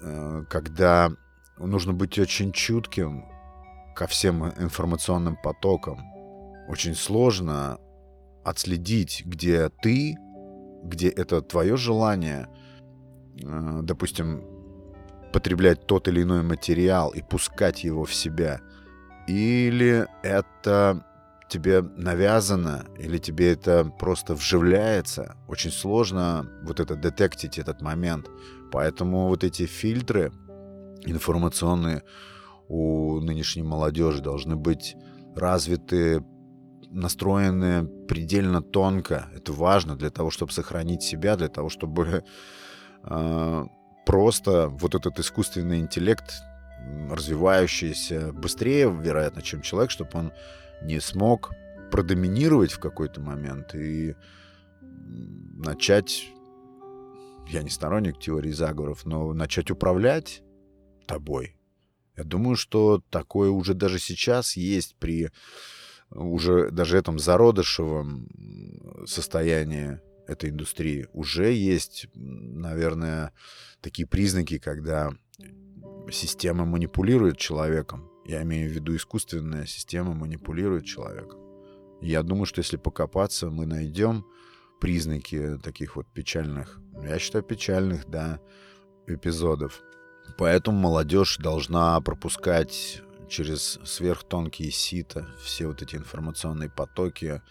э, 0.00 0.44
когда 0.48 1.10
нужно 1.58 1.92
быть 1.92 2.18
очень 2.18 2.52
чутким 2.52 3.26
ко 3.94 4.06
всем 4.06 4.46
информационным 4.58 5.36
потокам. 5.36 6.00
Очень 6.68 6.94
сложно 6.94 7.78
отследить, 8.44 9.22
где 9.24 9.68
ты, 9.68 10.16
где 10.84 11.08
это 11.08 11.40
твое 11.42 11.76
желание, 11.76 12.48
э, 13.42 13.80
допустим, 13.82 14.44
потреблять 15.32 15.86
тот 15.86 16.06
или 16.08 16.22
иной 16.22 16.42
материал 16.42 17.10
и 17.10 17.22
пускать 17.22 17.82
его 17.82 18.04
в 18.04 18.14
себя, 18.14 18.60
или 19.26 20.06
это 20.22 21.04
тебе 21.48 21.82
навязано, 21.82 22.86
или 22.98 23.18
тебе 23.18 23.52
это 23.52 23.84
просто 23.84 24.34
вживляется. 24.34 25.36
Очень 25.48 25.70
сложно 25.70 26.48
вот 26.62 26.80
это 26.80 26.96
детектить, 26.96 27.58
этот 27.58 27.82
момент. 27.82 28.28
Поэтому 28.72 29.28
вот 29.28 29.44
эти 29.44 29.66
фильтры 29.66 30.32
информационные 31.04 32.02
у 32.68 33.20
нынешней 33.20 33.62
молодежи 33.62 34.22
должны 34.22 34.56
быть 34.56 34.96
развиты 35.36 36.24
настроены 36.94 37.86
предельно 38.06 38.62
тонко. 38.62 39.28
Это 39.34 39.52
важно 39.52 39.96
для 39.96 40.10
того, 40.10 40.30
чтобы 40.30 40.52
сохранить 40.52 41.02
себя, 41.02 41.36
для 41.36 41.48
того, 41.48 41.68
чтобы 41.68 42.24
э, 43.02 43.64
просто 44.06 44.68
вот 44.68 44.94
этот 44.94 45.18
искусственный 45.18 45.80
интеллект, 45.80 46.32
развивающийся 47.10 48.32
быстрее, 48.32 48.90
вероятно, 48.90 49.42
чем 49.42 49.62
человек, 49.62 49.90
чтобы 49.90 50.10
он 50.14 50.32
не 50.82 51.00
смог 51.00 51.52
продоминировать 51.90 52.72
в 52.72 52.78
какой-то 52.78 53.20
момент 53.20 53.74
и 53.74 54.14
начать, 54.80 56.28
я 57.48 57.62
не 57.62 57.70
сторонник 57.70 58.18
теории 58.18 58.52
заговоров, 58.52 59.04
но 59.04 59.32
начать 59.32 59.70
управлять 59.70 60.42
тобой. 61.06 61.56
Я 62.16 62.24
думаю, 62.24 62.56
что 62.56 63.02
такое 63.10 63.50
уже 63.50 63.74
даже 63.74 63.98
сейчас 63.98 64.56
есть 64.56 64.96
при 64.98 65.30
уже 66.14 66.70
даже 66.70 66.96
этом 66.96 67.18
зародышевом 67.18 68.28
состоянии 69.06 70.00
этой 70.26 70.50
индустрии 70.50 71.08
уже 71.12 71.52
есть, 71.52 72.06
наверное, 72.14 73.32
такие 73.80 74.06
признаки, 74.06 74.58
когда 74.58 75.12
система 76.10 76.64
манипулирует 76.64 77.36
человеком. 77.36 78.10
Я 78.24 78.42
имею 78.42 78.70
в 78.70 78.74
виду 78.74 78.96
искусственная 78.96 79.66
система 79.66 80.14
манипулирует 80.14 80.84
человеком. 80.86 81.40
Я 82.00 82.22
думаю, 82.22 82.46
что 82.46 82.60
если 82.60 82.76
покопаться, 82.76 83.50
мы 83.50 83.66
найдем 83.66 84.24
признаки 84.80 85.58
таких 85.62 85.96
вот 85.96 86.06
печальных, 86.12 86.80
я 87.02 87.18
считаю, 87.18 87.44
печальных, 87.44 88.06
да, 88.08 88.40
эпизодов. 89.06 89.82
Поэтому 90.38 90.78
молодежь 90.78 91.38
должна 91.38 92.00
пропускать 92.00 93.02
через 93.34 93.80
сверхтонкие 93.84 94.70
сита, 94.70 95.26
все 95.42 95.66
вот 95.66 95.82
эти 95.82 95.96
информационные 95.96 96.70
потоки. 96.70 97.42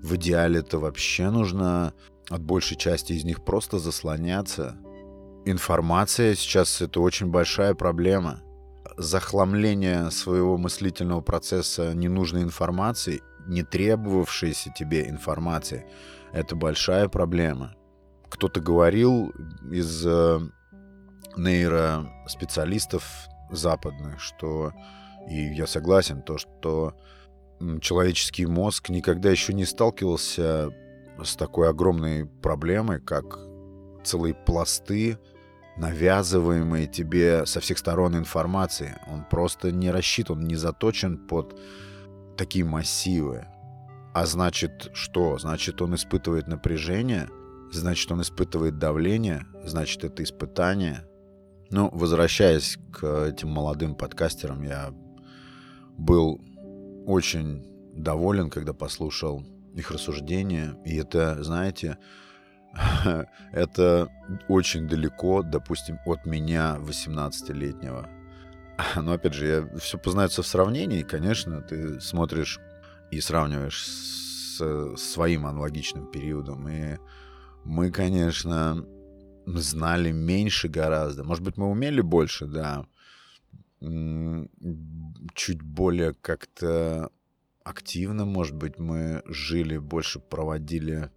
В 0.00 0.14
идеале 0.14 0.60
это 0.60 0.78
вообще 0.78 1.28
нужно 1.30 1.92
от 2.30 2.40
большей 2.40 2.76
части 2.76 3.14
из 3.14 3.24
них 3.24 3.44
просто 3.44 3.80
заслоняться. 3.80 4.76
Информация 5.44 6.36
сейчас 6.36 6.80
это 6.80 7.00
очень 7.00 7.26
большая 7.26 7.74
проблема. 7.74 8.42
Захламление 8.96 10.12
своего 10.12 10.56
мыслительного 10.56 11.20
процесса 11.20 11.94
ненужной 11.94 12.42
информацией, 12.42 13.22
не 13.48 13.64
требовавшейся 13.64 14.72
тебе 14.78 15.08
информации, 15.08 15.84
это 16.32 16.54
большая 16.54 17.08
проблема. 17.08 17.74
Кто-то 18.30 18.60
говорил 18.60 19.30
из 19.70 20.06
э, 20.06 20.38
нейроспециалистов 21.36 23.04
западных, 23.50 24.20
что 24.20 24.72
и 25.28 25.54
я 25.54 25.66
согласен, 25.66 26.22
то, 26.22 26.38
что 26.38 26.94
человеческий 27.80 28.46
мозг 28.46 28.88
никогда 28.88 29.30
еще 29.30 29.54
не 29.54 29.64
сталкивался 29.64 30.70
с 31.22 31.36
такой 31.36 31.68
огромной 31.68 32.26
проблемой, 32.26 33.00
как 33.00 33.38
целые 34.02 34.34
пласты, 34.34 35.18
навязываемые 35.76 36.86
тебе 36.86 37.46
со 37.46 37.60
всех 37.60 37.78
сторон 37.78 38.16
информации. 38.16 38.96
Он 39.08 39.24
просто 39.24 39.72
не 39.72 39.90
рассчитан, 39.90 40.40
не 40.40 40.56
заточен 40.56 41.26
под 41.26 41.58
такие 42.36 42.64
массивы. 42.64 43.46
А 44.12 44.26
значит, 44.26 44.90
что? 44.92 45.38
Значит, 45.38 45.82
он 45.82 45.94
испытывает 45.94 46.46
напряжение, 46.46 47.28
значит, 47.72 48.10
он 48.12 48.22
испытывает 48.22 48.78
давление, 48.78 49.46
значит, 49.64 50.04
это 50.04 50.22
испытание. 50.22 51.04
Ну, 51.70 51.90
возвращаясь 51.92 52.78
к 52.92 53.26
этим 53.26 53.48
молодым 53.48 53.96
подкастерам, 53.96 54.62
я 54.62 54.94
был 55.98 56.40
очень 57.06 57.62
доволен, 57.94 58.50
когда 58.50 58.72
послушал 58.72 59.44
их 59.74 59.90
рассуждения. 59.90 60.76
И 60.84 60.96
это, 60.96 61.42
знаете, 61.42 61.98
это 63.52 64.08
очень 64.48 64.88
далеко, 64.88 65.42
допустим, 65.42 65.98
от 66.06 66.26
меня 66.26 66.76
18-летнего. 66.80 68.08
Но 68.96 69.12
опять 69.12 69.34
же, 69.34 69.46
я, 69.46 69.78
все 69.78 69.98
познается 69.98 70.42
в 70.42 70.46
сравнении. 70.46 71.02
Конечно, 71.02 71.60
ты 71.60 72.00
смотришь 72.00 72.58
и 73.10 73.20
сравниваешь 73.20 73.84
с 73.84 74.96
своим 74.96 75.46
аналогичным 75.46 76.10
периодом. 76.10 76.68
И 76.68 76.96
мы, 77.64 77.90
конечно, 77.90 78.84
знали 79.46 80.10
меньше 80.10 80.68
гораздо. 80.68 81.24
Может 81.24 81.44
быть, 81.44 81.56
мы 81.56 81.68
умели 81.68 82.00
больше, 82.00 82.46
да 82.46 82.86
чуть 85.34 85.62
более 85.62 86.14
как-то 86.14 87.10
активно, 87.64 88.24
может 88.24 88.54
быть, 88.54 88.78
мы 88.78 89.22
жили, 89.26 89.78
больше 89.78 90.20
проводили 90.20 91.10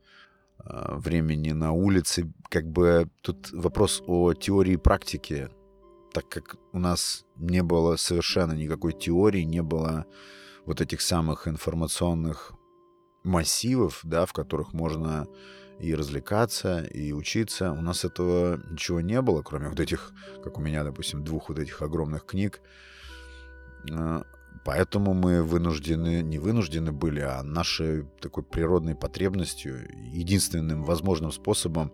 э, 0.59 0.95
времени 0.95 1.51
на 1.51 1.73
улице. 1.73 2.31
Как 2.49 2.65
бы 2.65 3.09
тут 3.21 3.51
вопрос 3.51 4.01
о 4.07 4.33
теории 4.33 4.73
и 4.73 4.77
практике, 4.77 5.49
так 6.13 6.29
как 6.29 6.55
у 6.71 6.79
нас 6.79 7.25
не 7.35 7.61
было 7.61 7.97
совершенно 7.97 8.53
никакой 8.53 8.93
теории, 8.93 9.41
не 9.41 9.61
было 9.61 10.05
вот 10.65 10.81
этих 10.81 11.01
самых 11.01 11.47
информационных 11.47 12.53
массивов, 13.23 13.99
да, 14.03 14.25
в 14.25 14.33
которых 14.33 14.73
можно 14.73 15.27
и 15.79 15.93
развлекаться, 15.93 16.81
и 16.83 17.11
учиться. 17.11 17.71
У 17.71 17.81
нас 17.81 18.03
этого 18.03 18.59
ничего 18.69 19.01
не 19.01 19.21
было, 19.21 19.41
кроме 19.43 19.69
вот 19.69 19.79
этих, 19.79 20.11
как 20.43 20.57
у 20.57 20.61
меня, 20.61 20.83
допустим, 20.83 21.23
двух 21.23 21.49
вот 21.49 21.59
этих 21.59 21.81
огромных 21.81 22.25
книг. 22.25 22.61
Э, 23.91 24.23
поэтому 24.65 25.13
мы 25.13 25.43
вынуждены, 25.43 26.21
не 26.21 26.39
вынуждены 26.39 26.91
были, 26.91 27.19
а 27.21 27.43
нашей 27.43 28.05
такой 28.19 28.43
природной 28.43 28.95
потребностью, 28.95 29.87
единственным 30.11 30.83
возможным 30.83 31.31
способом 31.31 31.93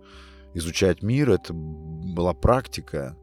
изучать 0.54 1.02
мир, 1.02 1.32
это 1.32 1.54
была 1.54 2.34
практика. 2.34 3.18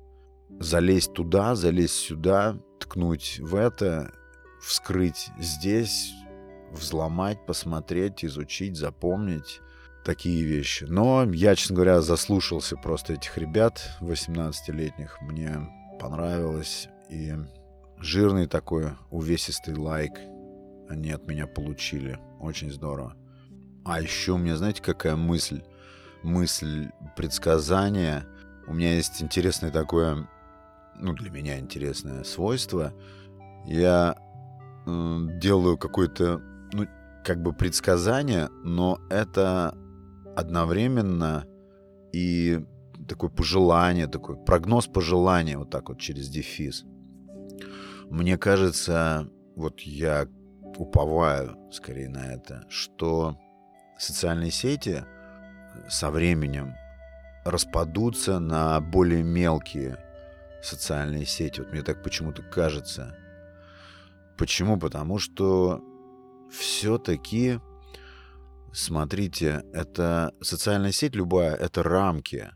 Залезть 0.59 1.15
туда, 1.15 1.55
залезть 1.55 1.95
сюда, 1.95 2.61
ткнуть 2.79 3.39
в 3.41 3.55
это, 3.55 4.13
вскрыть 4.61 5.31
здесь, 5.39 6.13
взломать, 6.71 7.47
посмотреть, 7.47 8.25
изучить, 8.27 8.77
запомнить 8.77 9.61
такие 10.11 10.43
вещи. 10.43 10.87
Но 10.89 11.23
я, 11.33 11.55
честно 11.55 11.77
говоря, 11.77 12.01
заслушался 12.01 12.77
просто 12.77 13.13
этих 13.13 13.39
ребят 13.39 13.97
18-летних. 14.01 15.21
Мне 15.21 15.69
понравилось. 16.01 16.89
И 17.09 17.33
жирный 18.01 18.49
такой 18.49 18.91
увесистый 19.11 19.77
лайк 19.77 20.11
они 20.89 21.13
от 21.13 21.29
меня 21.29 21.47
получили. 21.47 22.19
Очень 22.41 22.73
здорово. 22.73 23.15
А 23.85 24.01
еще 24.01 24.33
у 24.33 24.39
меня, 24.39 24.57
знаете, 24.57 24.83
какая 24.83 25.15
мысль? 25.15 25.63
Мысль 26.25 26.89
предсказания. 27.17 28.27
У 28.67 28.75
меня 28.75 28.95
есть 28.95 29.23
интересное 29.23 29.71
такое, 29.71 30.29
ну, 30.97 31.13
для 31.13 31.31
меня 31.31 31.61
интересное 31.61 32.25
свойство. 32.25 32.93
Я 33.65 34.17
э, 34.87 35.19
делаю 35.41 35.79
какое-то, 35.79 36.43
ну, 36.73 36.89
как 37.25 37.41
бы 37.41 37.53
предсказание, 37.53 38.49
но 38.65 38.99
это 39.09 39.77
одновременно 40.41 41.47
и 42.13 42.61
такое 43.09 43.31
пожелание, 43.31 44.07
такой 44.07 44.37
прогноз 44.37 44.87
пожелания, 44.87 45.59
вот 45.59 45.71
так 45.71 45.89
вот 45.89 45.99
через 45.99 46.29
дефис. 46.29 46.85
Мне 48.09 48.37
кажется, 48.37 49.29
вот 49.57 49.81
я 49.81 50.27
уповаю 50.77 51.57
скорее 51.71 52.09
на 52.09 52.33
это, 52.33 52.65
что 52.69 53.37
социальные 53.99 54.51
сети 54.51 55.05
со 55.89 56.11
временем 56.11 56.75
распадутся 57.45 58.39
на 58.39 58.81
более 58.81 59.23
мелкие 59.23 59.99
социальные 60.63 61.27
сети. 61.27 61.61
Вот 61.61 61.73
мне 61.73 61.83
так 61.83 62.03
почему-то 62.03 62.43
кажется. 62.43 63.17
Почему? 64.37 64.79
Потому 64.79 65.19
что 65.19 65.83
все-таки 66.51 67.61
Смотрите, 68.73 69.65
это 69.73 70.33
социальная 70.41 70.93
сеть 70.93 71.17
любая, 71.17 71.55
это 71.55 71.83
рамки. 71.83 72.51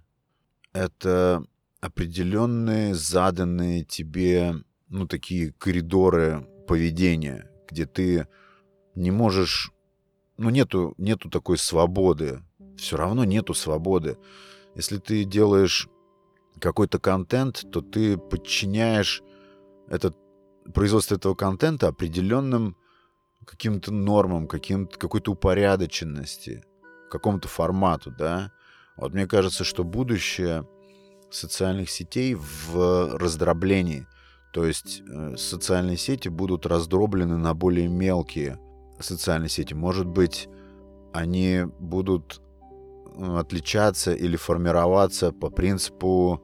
Это 0.72 1.44
определенные 1.80 2.94
заданные 2.94 3.84
тебе, 3.84 4.54
ну, 4.88 5.06
такие 5.06 5.52
коридоры 5.52 6.46
поведения, 6.68 7.50
где 7.68 7.84
ты 7.86 8.28
не 8.94 9.10
можешь, 9.10 9.72
ну, 10.36 10.50
нету, 10.50 10.94
нету 10.98 11.30
такой 11.30 11.58
свободы. 11.58 12.42
Все 12.76 12.96
равно 12.96 13.24
нету 13.24 13.54
свободы. 13.54 14.16
Если 14.76 14.98
ты 14.98 15.24
делаешь 15.24 15.88
какой-то 16.60 16.98
контент, 16.98 17.64
то 17.72 17.80
ты 17.80 18.16
подчиняешь 18.16 19.22
этот 19.88 20.16
производство 20.72 21.16
этого 21.16 21.34
контента 21.34 21.88
определенным 21.88 22.76
каким-то 23.44 23.92
нормам, 23.92 24.46
каким 24.46 24.86
какой-то 24.86 25.32
упорядоченности, 25.32 26.64
какому-то 27.10 27.48
формату, 27.48 28.10
да. 28.10 28.52
Вот 28.96 29.12
мне 29.12 29.26
кажется, 29.26 29.64
что 29.64 29.84
будущее 29.84 30.66
социальных 31.30 31.90
сетей 31.90 32.34
в 32.34 33.16
раздроблении. 33.18 34.06
То 34.52 34.64
есть 34.64 35.02
э, 35.08 35.36
социальные 35.36 35.96
сети 35.96 36.28
будут 36.28 36.64
раздроблены 36.64 37.36
на 37.36 37.54
более 37.54 37.88
мелкие 37.88 38.58
социальные 39.00 39.48
сети. 39.48 39.74
Может 39.74 40.06
быть, 40.06 40.48
они 41.12 41.64
будут 41.80 42.40
э, 43.16 43.36
отличаться 43.36 44.14
или 44.14 44.36
формироваться 44.36 45.32
по 45.32 45.50
принципу 45.50 46.40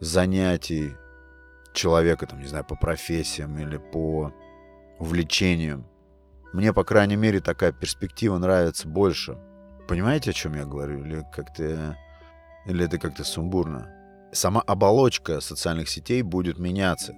занятий 0.00 0.92
человека, 1.72 2.26
там, 2.26 2.40
не 2.40 2.46
знаю, 2.46 2.64
по 2.64 2.76
профессиям 2.76 3.58
или 3.58 3.78
по 3.78 4.32
увлечениям. 4.98 5.86
Мне, 6.52 6.72
по 6.72 6.84
крайней 6.84 7.16
мере, 7.16 7.40
такая 7.40 7.72
перспектива 7.72 8.38
нравится 8.38 8.88
больше. 8.88 9.38
Понимаете, 9.88 10.30
о 10.30 10.32
чем 10.34 10.54
я 10.54 10.64
говорю? 10.64 11.04
Или 11.04 11.24
как-то... 11.32 11.96
Или 12.66 12.84
это 12.84 12.98
как-то 12.98 13.24
сумбурно? 13.24 13.88
Сама 14.32 14.60
оболочка 14.60 15.40
социальных 15.40 15.88
сетей 15.88 16.22
будет 16.22 16.58
меняться. 16.58 17.14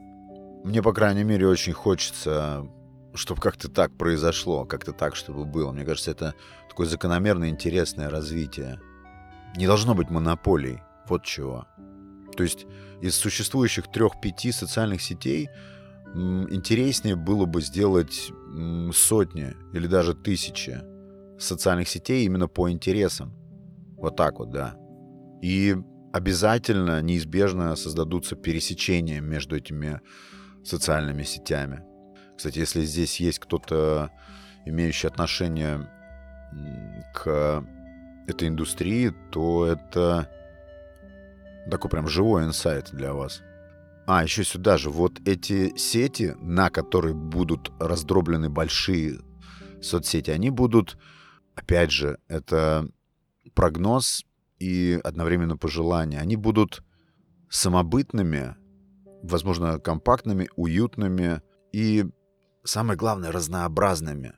Мне, 0.65 0.83
по 0.83 0.93
крайней 0.93 1.25
мере, 1.25 1.49
очень 1.49 1.73
хочется, 1.73 2.67
чтобы 3.15 3.41
как-то 3.41 3.69
так 3.69 3.97
произошло, 3.97 4.65
как-то 4.65 4.93
так, 4.93 5.17
чтобы 5.17 5.45
было. 5.45 5.73
Мне 5.73 5.85
кажется, 5.85 6.11
это 6.11 6.35
такое 6.69 6.87
закономерное 6.87 7.49
интересное 7.49 8.09
развитие. 8.09 8.81
Не 9.57 9.67
должно 9.67 9.95
быть 9.95 10.09
монополий. 10.09 10.81
Вот 11.09 11.25
чего. 11.25 11.67
То 12.37 12.45
есть 12.45 12.67
из 13.01 13.17
существующих 13.17 13.91
трех-пяти 13.91 14.53
социальных 14.53 15.03
сетей 15.03 15.51
интереснее 16.15 17.17
было 17.17 17.45
бы 17.45 17.61
сделать 17.61 18.31
сотни 18.93 19.55
или 19.73 19.87
даже 19.87 20.15
тысячи 20.15 20.81
социальных 21.39 21.89
сетей 21.89 22.25
именно 22.25 22.49
по 22.49 22.71
интересам. 22.71 23.35
Вот 23.97 24.17
так 24.17 24.39
вот, 24.39 24.51
да. 24.51 24.77
И 25.43 25.77
обязательно, 26.13 27.01
неизбежно 27.03 27.75
создадутся 27.77 28.37
пересечения 28.37 29.21
между 29.21 29.57
этими 29.57 30.01
социальными 30.65 31.23
сетями. 31.23 31.83
Кстати, 32.37 32.59
если 32.59 32.83
здесь 32.83 33.21
есть 33.21 33.39
кто-то, 33.39 34.11
имеющий 34.65 35.09
отношение 35.09 35.89
к 37.15 37.65
этой 38.27 38.49
индустрии, 38.49 39.13
то 39.31 39.67
это 39.67 40.29
такой 41.71 41.91
прям 41.91 42.09
живой 42.09 42.45
инсайт 42.45 42.91
для 42.93 43.15
вас. 43.15 43.43
А, 44.07 44.25
еще 44.25 44.43
сюда 44.45 44.79
же, 44.79 44.91
вот 44.91 45.21
эти 45.27 45.77
сети, 45.77 46.35
на 46.41 46.71
которые 46.71 47.15
будут 47.15 47.71
раздроблены 47.79 48.51
большие 48.51 49.21
соцсети, 49.81 50.31
они 50.31 50.51
будут, 50.51 50.99
опять 51.55 51.93
же, 51.93 52.19
это 52.29 52.89
прогноз 53.55 54.25
и 54.59 55.01
одновременно 55.05 55.57
пожелания. 55.57 56.19
Они 56.19 56.37
будут 56.37 56.83
самобытными, 57.49 58.57
возможно, 59.23 59.79
компактными, 59.79 60.49
уютными 60.57 61.41
и, 61.73 62.05
самое 62.65 62.99
главное, 62.99 63.31
разнообразными. 63.31 64.35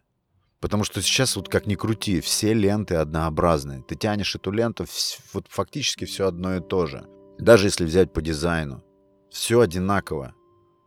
Потому 0.61 0.85
что 0.85 1.01
сейчас, 1.01 1.37
вот 1.37 1.49
как 1.49 1.67
ни 1.67 1.75
крути, 1.75 2.21
все 2.21 2.55
ленты 2.55 2.97
однообразные. 2.97 3.83
Ты 3.83 3.97
тянешь 3.97 4.35
эту 4.35 4.51
ленту, 4.51 4.87
вот 5.33 5.47
фактически 5.49 6.05
все 6.05 6.27
одно 6.27 6.57
и 6.57 6.61
то 6.61 6.87
же. 6.87 7.07
Даже 7.39 7.67
если 7.67 7.85
взять 7.85 8.13
по 8.13 8.23
дизайну 8.23 8.83
все 9.35 9.61
одинаково. 9.61 10.33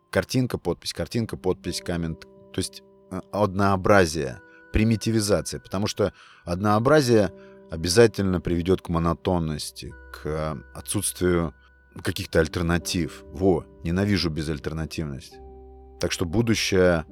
Картинка, 0.10 0.58
подпись, 0.58 0.94
картинка, 0.94 1.36
подпись, 1.36 1.82
коммент. 1.82 2.22
То 2.54 2.60
есть 2.60 2.82
э, 3.12 3.20
однообразие, 3.34 4.40
примитивизация. 4.72 5.60
Потому 5.60 5.88
что 5.88 6.14
однообразие 6.46 7.34
обязательно 7.70 8.40
приведет 8.40 8.82
к 8.82 8.88
монотонности, 8.88 9.94
к 10.14 10.64
отсутствию 10.74 11.54
каких-то 12.02 12.40
альтернатив. 12.40 13.26
Во, 13.34 13.66
ненавижу 13.84 14.30
безальтернативность. 14.30 15.34
Так 16.00 16.14
что 16.14 16.24
будущее 16.24 17.06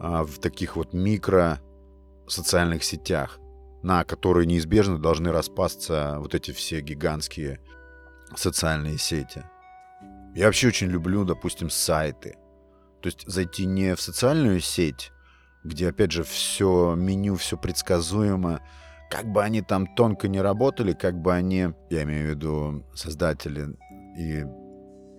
а, 0.00 0.24
в 0.24 0.40
таких 0.40 0.74
вот 0.74 0.92
микро 0.92 1.60
социальных 2.26 2.82
сетях, 2.82 3.38
на 3.84 4.02
которые 4.02 4.46
неизбежно 4.46 4.98
должны 4.98 5.30
распасться 5.30 6.16
вот 6.18 6.34
эти 6.34 6.50
все 6.50 6.80
гигантские 6.80 7.60
социальные 8.34 8.98
сети. 8.98 9.44
Я 10.34 10.46
вообще 10.46 10.68
очень 10.68 10.88
люблю, 10.88 11.24
допустим, 11.24 11.70
сайты. 11.70 12.36
То 13.00 13.06
есть 13.06 13.24
зайти 13.26 13.66
не 13.66 13.94
в 13.94 14.00
социальную 14.00 14.60
сеть, 14.60 15.12
где, 15.62 15.88
опять 15.88 16.10
же, 16.10 16.24
все 16.24 16.94
меню, 16.96 17.36
все 17.36 17.56
предсказуемо, 17.56 18.60
как 19.10 19.30
бы 19.30 19.44
они 19.44 19.62
там 19.62 19.86
тонко 19.86 20.26
не 20.26 20.40
работали, 20.40 20.92
как 20.92 21.20
бы 21.20 21.32
они, 21.32 21.68
я 21.90 22.02
имею 22.02 22.26
в 22.26 22.30
виду 22.30 22.86
создатели 22.94 23.76
и 24.18 24.44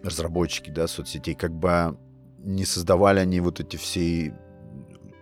разработчики 0.04 0.70
да, 0.70 0.88
соцсетей, 0.88 1.34
как 1.34 1.54
бы 1.54 1.98
не 2.40 2.66
создавали 2.66 3.20
они 3.20 3.40
вот 3.40 3.60
эти 3.60 3.78
все 3.78 4.38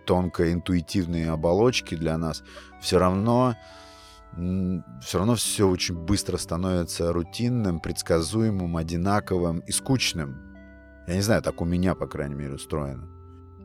тонко 0.06 0.52
интуитивные 0.52 1.30
оболочки 1.30 1.94
для 1.94 2.18
нас, 2.18 2.42
все 2.80 2.98
равно 2.98 3.54
все 5.00 5.18
равно 5.18 5.36
все 5.36 5.68
очень 5.68 5.96
быстро 5.96 6.36
становится 6.38 7.12
рутинным, 7.12 7.80
предсказуемым, 7.80 8.76
одинаковым 8.76 9.60
и 9.60 9.70
скучным. 9.70 10.36
Я 11.06 11.14
не 11.14 11.20
знаю, 11.20 11.42
так 11.42 11.60
у 11.60 11.64
меня, 11.64 11.94
по 11.94 12.06
крайней 12.06 12.34
мере, 12.34 12.54
устроено. 12.54 13.08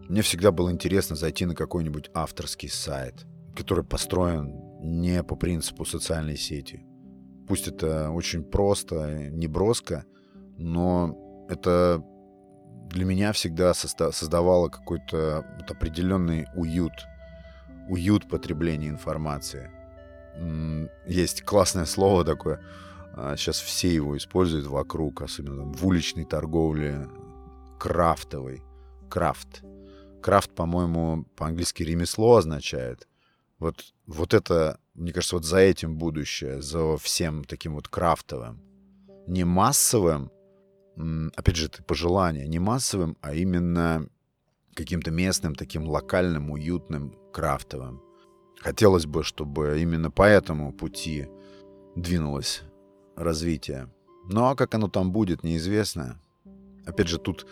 Мне 0.07 0.21
всегда 0.21 0.51
было 0.51 0.71
интересно 0.71 1.15
зайти 1.15 1.45
на 1.45 1.55
какой-нибудь 1.55 2.11
авторский 2.13 2.69
сайт, 2.69 3.25
который 3.55 3.83
построен 3.83 4.53
не 4.81 5.23
по 5.23 5.35
принципу 5.35 5.85
социальной 5.85 6.37
сети. 6.37 6.85
Пусть 7.47 7.67
это 7.67 8.11
очень 8.11 8.43
просто, 8.43 9.29
не 9.31 9.47
броско, 9.47 10.05
но 10.57 11.45
это 11.49 12.03
для 12.89 13.05
меня 13.05 13.31
всегда 13.33 13.73
создавало 13.73 14.69
какой-то 14.69 15.45
определенный 15.67 16.45
уют, 16.55 16.93
уют 17.87 18.27
потребления 18.27 18.89
информации. 18.89 19.71
Есть 21.05 21.43
классное 21.43 21.85
слово 21.85 22.23
такое, 22.23 22.61
сейчас 23.35 23.61
а, 23.61 23.65
все 23.65 23.93
его 23.93 24.15
используют 24.17 24.67
вокруг, 24.67 25.21
особенно 25.21 25.63
в 25.63 25.85
уличной 25.85 26.25
торговле, 26.25 27.07
крафтовый, 27.77 28.63
крафт. 29.09 29.63
Крафт, 30.21 30.51
по-моему, 30.51 31.25
по-английски 31.35 31.83
ремесло 31.83 32.35
означает. 32.35 33.07
Вот, 33.57 33.93
вот 34.05 34.33
это, 34.33 34.79
мне 34.93 35.11
кажется, 35.11 35.35
вот 35.35 35.45
за 35.45 35.57
этим 35.57 35.97
будущее, 35.97 36.61
за 36.61 36.97
всем 36.97 37.43
таким 37.43 37.75
вот 37.75 37.87
крафтовым. 37.87 38.61
Не 39.27 39.43
массовым, 39.43 40.31
опять 41.35 41.55
же, 41.55 41.65
это 41.65 41.83
пожелание, 41.83 42.47
не 42.47 42.59
массовым, 42.59 43.17
а 43.21 43.33
именно 43.33 44.07
каким-то 44.73 45.11
местным, 45.11 45.55
таким 45.55 45.87
локальным, 45.87 46.51
уютным, 46.51 47.17
крафтовым. 47.33 48.01
Хотелось 48.61 49.05
бы, 49.05 49.23
чтобы 49.23 49.81
именно 49.81 50.11
по 50.11 50.23
этому 50.23 50.73
пути 50.73 51.27
двинулось 51.95 52.63
развитие. 53.15 53.89
Ну 54.27 54.45
а 54.45 54.55
как 54.55 54.75
оно 54.75 54.87
там 54.89 55.11
будет, 55.11 55.43
неизвестно. 55.43 56.19
Опять 56.85 57.07
же, 57.07 57.19
тут 57.19 57.47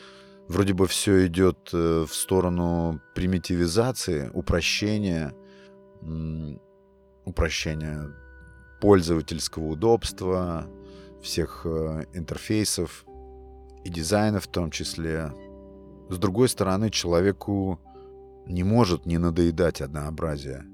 вроде 0.47 0.73
бы 0.73 0.87
все 0.87 1.27
идет 1.27 1.69
э, 1.73 2.05
в 2.07 2.13
сторону 2.13 3.01
примитивизации, 3.15 4.29
упрощения, 4.33 5.33
упрощения 7.25 8.13
пользовательского 8.81 9.65
удобства, 9.65 10.67
всех 11.21 11.61
э, 11.65 12.05
интерфейсов 12.13 13.05
и 13.83 13.89
дизайна 13.89 14.39
в 14.39 14.47
том 14.47 14.71
числе. 14.71 15.33
С 16.09 16.17
другой 16.17 16.49
стороны, 16.49 16.89
человеку 16.89 17.79
не 18.45 18.63
может 18.63 19.05
не 19.05 19.17
надоедать 19.17 19.81
однообразие. 19.81 20.65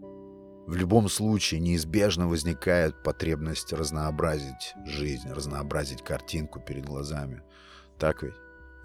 В 0.66 0.76
любом 0.76 1.10
случае 1.10 1.60
неизбежно 1.60 2.28
возникает 2.28 3.04
потребность 3.04 3.74
разнообразить 3.74 4.74
жизнь, 4.86 5.30
разнообразить 5.30 6.04
картинку 6.04 6.60
перед 6.62 6.86
глазами. 6.86 7.42
Так 8.00 8.24
ведь? 8.24 8.36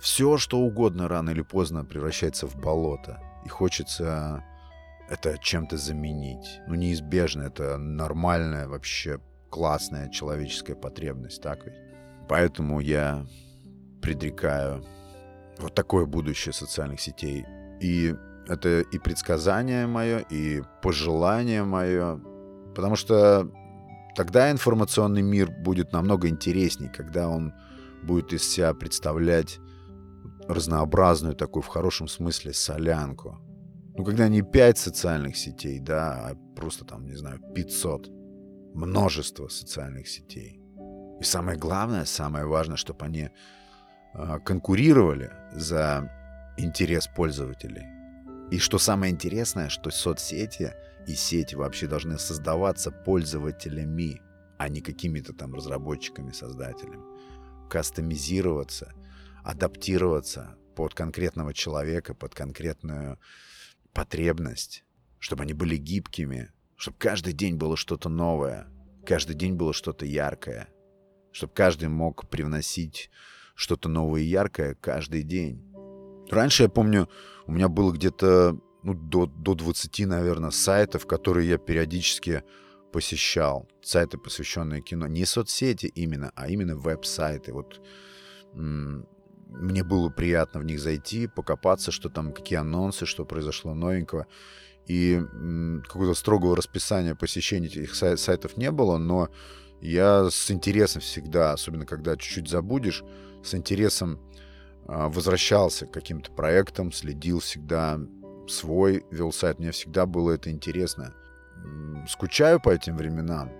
Все, 0.00 0.38
что 0.38 0.58
угодно 0.58 1.08
рано 1.08 1.30
или 1.30 1.42
поздно 1.42 1.84
превращается 1.84 2.46
в 2.46 2.56
болото. 2.56 3.20
И 3.44 3.48
хочется 3.48 4.44
это 5.08 5.38
чем-то 5.38 5.76
заменить. 5.76 6.60
Ну, 6.66 6.74
неизбежно, 6.74 7.42
это 7.42 7.76
нормальная, 7.78 8.68
вообще 8.68 9.20
классная 9.48 10.08
человеческая 10.10 10.74
потребность, 10.74 11.42
так 11.42 11.64
ведь? 11.64 11.74
Поэтому 12.28 12.80
я 12.80 13.26
предрекаю 14.02 14.84
вот 15.58 15.74
такое 15.74 16.06
будущее 16.06 16.52
социальных 16.52 17.00
сетей. 17.00 17.46
И 17.80 18.14
это 18.48 18.80
и 18.80 18.98
предсказание 18.98 19.86
мое, 19.86 20.18
и 20.18 20.62
пожелание 20.82 21.64
мое. 21.64 22.20
Потому 22.74 22.96
что 22.96 23.50
тогда 24.16 24.50
информационный 24.50 25.22
мир 25.22 25.50
будет 25.50 25.92
намного 25.92 26.28
интересней, 26.28 26.88
когда 26.88 27.28
он 27.28 27.52
будет 28.02 28.32
из 28.32 28.48
себя 28.48 28.74
представлять 28.74 29.58
разнообразную 30.48 31.34
такую, 31.34 31.62
в 31.62 31.66
хорошем 31.66 32.08
смысле, 32.08 32.54
солянку. 32.54 33.38
Ну, 33.96 34.04
когда 34.04 34.28
не 34.28 34.42
пять 34.42 34.78
социальных 34.78 35.36
сетей, 35.36 35.78
да, 35.80 36.30
а 36.30 36.34
просто 36.56 36.84
там, 36.84 37.04
не 37.04 37.16
знаю, 37.16 37.40
500. 37.54 38.08
Множество 38.74 39.48
социальных 39.48 40.08
сетей. 40.08 40.60
И 41.20 41.24
самое 41.24 41.58
главное, 41.58 42.04
самое 42.04 42.46
важное, 42.46 42.76
чтобы 42.76 43.04
они 43.04 43.28
э, 44.14 44.38
конкурировали 44.44 45.32
за 45.52 46.10
интерес 46.56 47.08
пользователей. 47.08 47.97
И 48.50 48.58
что 48.58 48.78
самое 48.78 49.12
интересное, 49.12 49.68
что 49.68 49.90
соцсети 49.90 50.72
и 51.06 51.14
сети 51.14 51.54
вообще 51.54 51.86
должны 51.86 52.18
создаваться 52.18 52.90
пользователями, 52.90 54.22
а 54.56 54.70
не 54.70 54.80
какими-то 54.80 55.34
там 55.34 55.54
разработчиками, 55.54 56.32
создателями. 56.32 57.04
Кастомизироваться, 57.68 58.94
адаптироваться 59.44 60.56
под 60.74 60.94
конкретного 60.94 61.52
человека, 61.52 62.14
под 62.14 62.34
конкретную 62.34 63.18
потребность, 63.92 64.84
чтобы 65.18 65.42
они 65.42 65.52
были 65.52 65.76
гибкими, 65.76 66.50
чтобы 66.76 66.96
каждый 66.96 67.34
день 67.34 67.56
было 67.56 67.76
что-то 67.76 68.08
новое, 68.08 68.68
каждый 69.04 69.34
день 69.34 69.56
было 69.56 69.74
что-то 69.74 70.06
яркое, 70.06 70.68
чтобы 71.32 71.52
каждый 71.52 71.88
мог 71.88 72.28
привносить 72.30 73.10
что-то 73.54 73.88
новое 73.88 74.22
и 74.22 74.26
яркое 74.26 74.74
каждый 74.74 75.22
день. 75.22 75.67
Раньше, 76.30 76.64
я 76.64 76.68
помню, 76.68 77.08
у 77.46 77.52
меня 77.52 77.68
было 77.68 77.92
где-то 77.92 78.58
ну, 78.82 78.94
до, 78.94 79.26
до 79.26 79.54
20, 79.54 80.06
наверное, 80.06 80.50
сайтов, 80.50 81.06
которые 81.06 81.48
я 81.48 81.58
периодически 81.58 82.42
посещал. 82.92 83.68
Сайты, 83.82 84.18
посвященные 84.18 84.82
кино. 84.82 85.06
Не 85.06 85.24
соцсети 85.24 85.86
именно, 85.86 86.32
а 86.34 86.48
именно 86.48 86.76
веб-сайты. 86.76 87.52
Вот 87.52 87.80
мне 88.54 89.84
было 89.84 90.10
приятно 90.10 90.60
в 90.60 90.64
них 90.64 90.80
зайти, 90.80 91.26
покопаться, 91.26 91.90
что 91.90 92.08
там, 92.08 92.32
какие 92.32 92.58
анонсы, 92.58 93.06
что 93.06 93.24
произошло 93.24 93.74
новенького. 93.74 94.26
И 94.86 95.20
какого-то 95.86 96.14
строгого 96.14 96.56
расписания 96.56 97.14
посещения 97.14 97.68
этих 97.68 97.94
сайтов 97.94 98.56
не 98.56 98.70
было, 98.70 98.96
но 98.96 99.28
я 99.80 100.30
с 100.30 100.50
интересом 100.50 101.02
всегда, 101.02 101.52
особенно 101.52 101.84
когда 101.84 102.16
чуть-чуть 102.16 102.48
забудешь, 102.48 103.04
с 103.44 103.54
интересом 103.54 104.18
возвращался 104.88 105.86
к 105.86 105.92
каким-то 105.92 106.32
проектам, 106.32 106.92
следил 106.92 107.40
всегда 107.40 108.00
свой, 108.48 109.04
вел 109.10 109.32
сайт. 109.32 109.58
Мне 109.58 109.70
всегда 109.70 110.06
было 110.06 110.32
это 110.32 110.50
интересно. 110.50 111.14
Скучаю 112.08 112.60
по 112.60 112.70
этим 112.70 112.96
временам. 112.96 113.52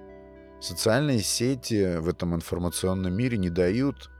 Социальные 0.61 1.21
сети 1.21 1.99
в 1.99 2.09
этом 2.09 2.35
информационном 2.35 3.14
мире 3.14 3.38
не 3.38 3.51
дают 3.51 4.11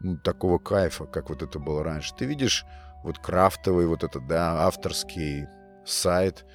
ну, 0.00 0.16
такого 0.16 0.58
кайфа, 0.58 1.06
как 1.06 1.28
вот 1.28 1.42
это 1.42 1.58
было 1.58 1.82
раньше. 1.82 2.14
Ты 2.16 2.24
видишь 2.24 2.64
вот 3.02 3.18
крафтовый, 3.18 3.86
вот 3.86 4.04
этот, 4.04 4.26
да, 4.26 4.66
авторский 4.66 5.46
сайт, 5.84 6.46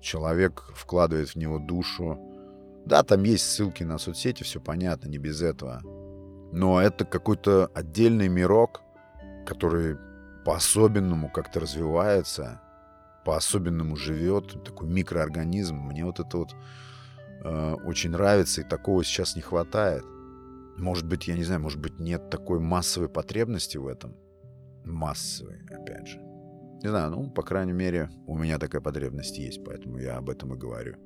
человек 0.00 0.70
вкладывает 0.74 1.30
в 1.30 1.36
него 1.36 1.58
душу. 1.58 2.18
Да, 2.86 3.02
там 3.02 3.24
есть 3.24 3.44
ссылки 3.50 3.82
на 3.82 3.98
соцсети, 3.98 4.44
все 4.44 4.60
понятно, 4.60 5.08
не 5.08 5.18
без 5.18 5.42
этого. 5.42 5.80
Но 6.52 6.80
это 6.80 7.04
какой-то 7.04 7.70
отдельный 7.74 8.28
мирок, 8.28 8.82
который 9.48 9.96
по-особенному 10.44 11.30
как-то 11.30 11.60
развивается, 11.60 12.60
по-особенному 13.24 13.96
живет, 13.96 14.62
такой 14.62 14.88
микроорганизм. 14.88 15.74
Мне 15.74 16.04
вот 16.04 16.20
это 16.20 16.36
вот 16.36 16.54
э, 17.44 17.74
очень 17.84 18.10
нравится, 18.10 18.60
и 18.60 18.64
такого 18.64 19.02
сейчас 19.04 19.36
не 19.36 19.42
хватает. 19.42 20.04
Может 20.76 21.06
быть, 21.06 21.28
я 21.28 21.34
не 21.34 21.44
знаю, 21.44 21.60
может 21.60 21.80
быть, 21.80 21.98
нет 21.98 22.30
такой 22.30 22.60
массовой 22.60 23.08
потребности 23.08 23.78
в 23.78 23.86
этом. 23.86 24.14
Массовой, 24.84 25.60
опять 25.70 26.06
же. 26.06 26.18
Не 26.82 26.88
знаю, 26.88 27.10
ну, 27.10 27.30
по 27.30 27.42
крайней 27.42 27.72
мере, 27.72 28.10
у 28.26 28.36
меня 28.36 28.58
такая 28.58 28.80
потребность 28.80 29.38
есть, 29.38 29.64
поэтому 29.64 29.98
я 29.98 30.18
об 30.18 30.30
этом 30.30 30.54
и 30.54 30.58
говорю. 30.58 30.96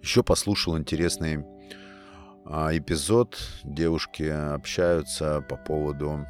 Еще 0.00 0.22
послушал 0.22 0.78
интересный 0.78 1.44
а, 2.46 2.70
эпизод. 2.76 3.38
Девушки 3.64 4.22
общаются 4.22 5.44
по 5.48 5.56
поводу 5.56 6.26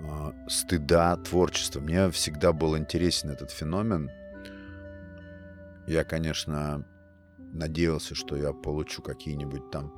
а, 0.00 0.34
стыда 0.48 1.16
творчества. 1.16 1.80
Мне 1.80 2.10
всегда 2.10 2.52
был 2.52 2.76
интересен 2.76 3.30
этот 3.30 3.50
феномен. 3.50 4.10
Я, 5.86 6.04
конечно, 6.04 6.86
надеялся, 7.38 8.14
что 8.14 8.36
я 8.36 8.52
получу 8.52 9.02
какие-нибудь 9.02 9.70
там 9.70 9.94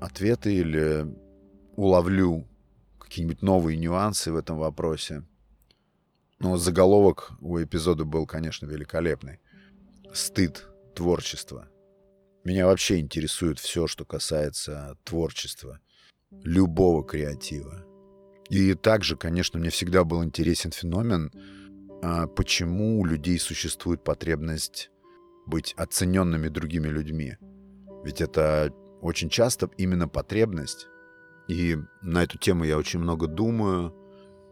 ответы 0.00 0.54
или 0.54 1.06
уловлю 1.76 2.48
какие-нибудь 2.98 3.42
новые 3.42 3.76
нюансы 3.76 4.32
в 4.32 4.36
этом 4.36 4.58
вопросе. 4.58 5.24
Но 6.38 6.56
заголовок 6.56 7.32
у 7.40 7.62
эпизода 7.62 8.04
был, 8.04 8.26
конечно, 8.26 8.66
великолепный. 8.66 9.40
Стыд 10.12 10.66
творчества. 10.94 11.68
Меня 12.44 12.66
вообще 12.66 13.00
интересует 13.00 13.58
все, 13.58 13.86
что 13.86 14.04
касается 14.04 14.96
творчества, 15.04 15.80
любого 16.30 17.04
креатива. 17.04 17.84
И 18.50 18.74
также, 18.74 19.16
конечно, 19.16 19.58
мне 19.58 19.70
всегда 19.70 20.04
был 20.04 20.22
интересен 20.22 20.70
феномен, 20.70 21.30
а, 22.02 22.26
почему 22.26 23.00
у 23.00 23.04
людей 23.04 23.38
существует 23.38 24.04
потребность 24.04 24.90
быть 25.46 25.74
оцененными 25.76 26.48
другими 26.48 26.88
людьми. 26.88 27.36
Ведь 28.04 28.20
это 28.20 28.72
очень 29.00 29.28
часто 29.28 29.70
именно 29.76 30.08
потребность. 30.08 30.88
И 31.48 31.76
на 32.02 32.22
эту 32.22 32.38
тему 32.38 32.64
я 32.64 32.78
очень 32.78 33.00
много 33.00 33.26
думаю, 33.26 33.94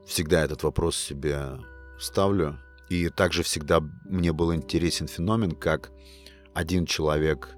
всегда 0.06 0.42
этот 0.42 0.62
вопрос 0.62 0.96
себе 0.96 1.58
ставлю. 1.98 2.58
И 2.88 3.08
также 3.08 3.42
всегда 3.42 3.80
мне 4.04 4.32
был 4.32 4.54
интересен 4.54 5.06
феномен, 5.06 5.52
как 5.52 5.90
один 6.54 6.84
человек 6.86 7.54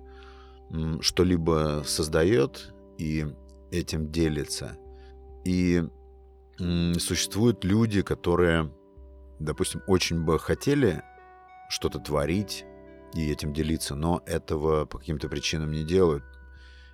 что-либо 1.00 1.82
создает 1.84 2.72
и 2.98 3.26
этим 3.70 4.10
делится. 4.10 4.76
И 5.44 5.82
существуют 6.58 7.64
люди, 7.64 8.02
которые, 8.02 8.72
допустим, 9.38 9.82
очень 9.86 10.24
бы 10.24 10.38
хотели 10.38 11.02
что-то 11.68 11.98
творить 11.98 12.64
и 13.14 13.30
этим 13.30 13.52
делиться, 13.52 13.94
но 13.94 14.22
этого 14.26 14.84
по 14.86 14.98
каким-то 14.98 15.28
причинам 15.28 15.70
не 15.70 15.84
делают. 15.84 16.24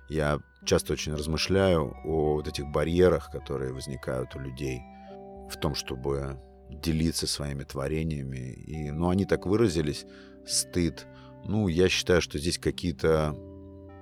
Я 0.09 0.39
часто 0.65 0.93
очень 0.93 1.13
размышляю 1.13 1.95
о 2.05 2.35
вот 2.35 2.47
этих 2.47 2.67
барьерах, 2.67 3.31
которые 3.31 3.73
возникают 3.73 4.35
у 4.35 4.39
людей 4.39 4.81
в 5.49 5.57
том, 5.59 5.75
чтобы 5.75 6.39
делиться 6.69 7.27
своими 7.27 7.63
творениями. 7.63 8.53
И, 8.53 8.91
ну, 8.91 9.09
они 9.09 9.25
так 9.25 9.45
выразились, 9.45 10.05
стыд. 10.45 11.07
Ну, 11.45 11.67
я 11.67 11.89
считаю, 11.89 12.21
что 12.21 12.37
здесь 12.37 12.57
какие-то 12.57 13.35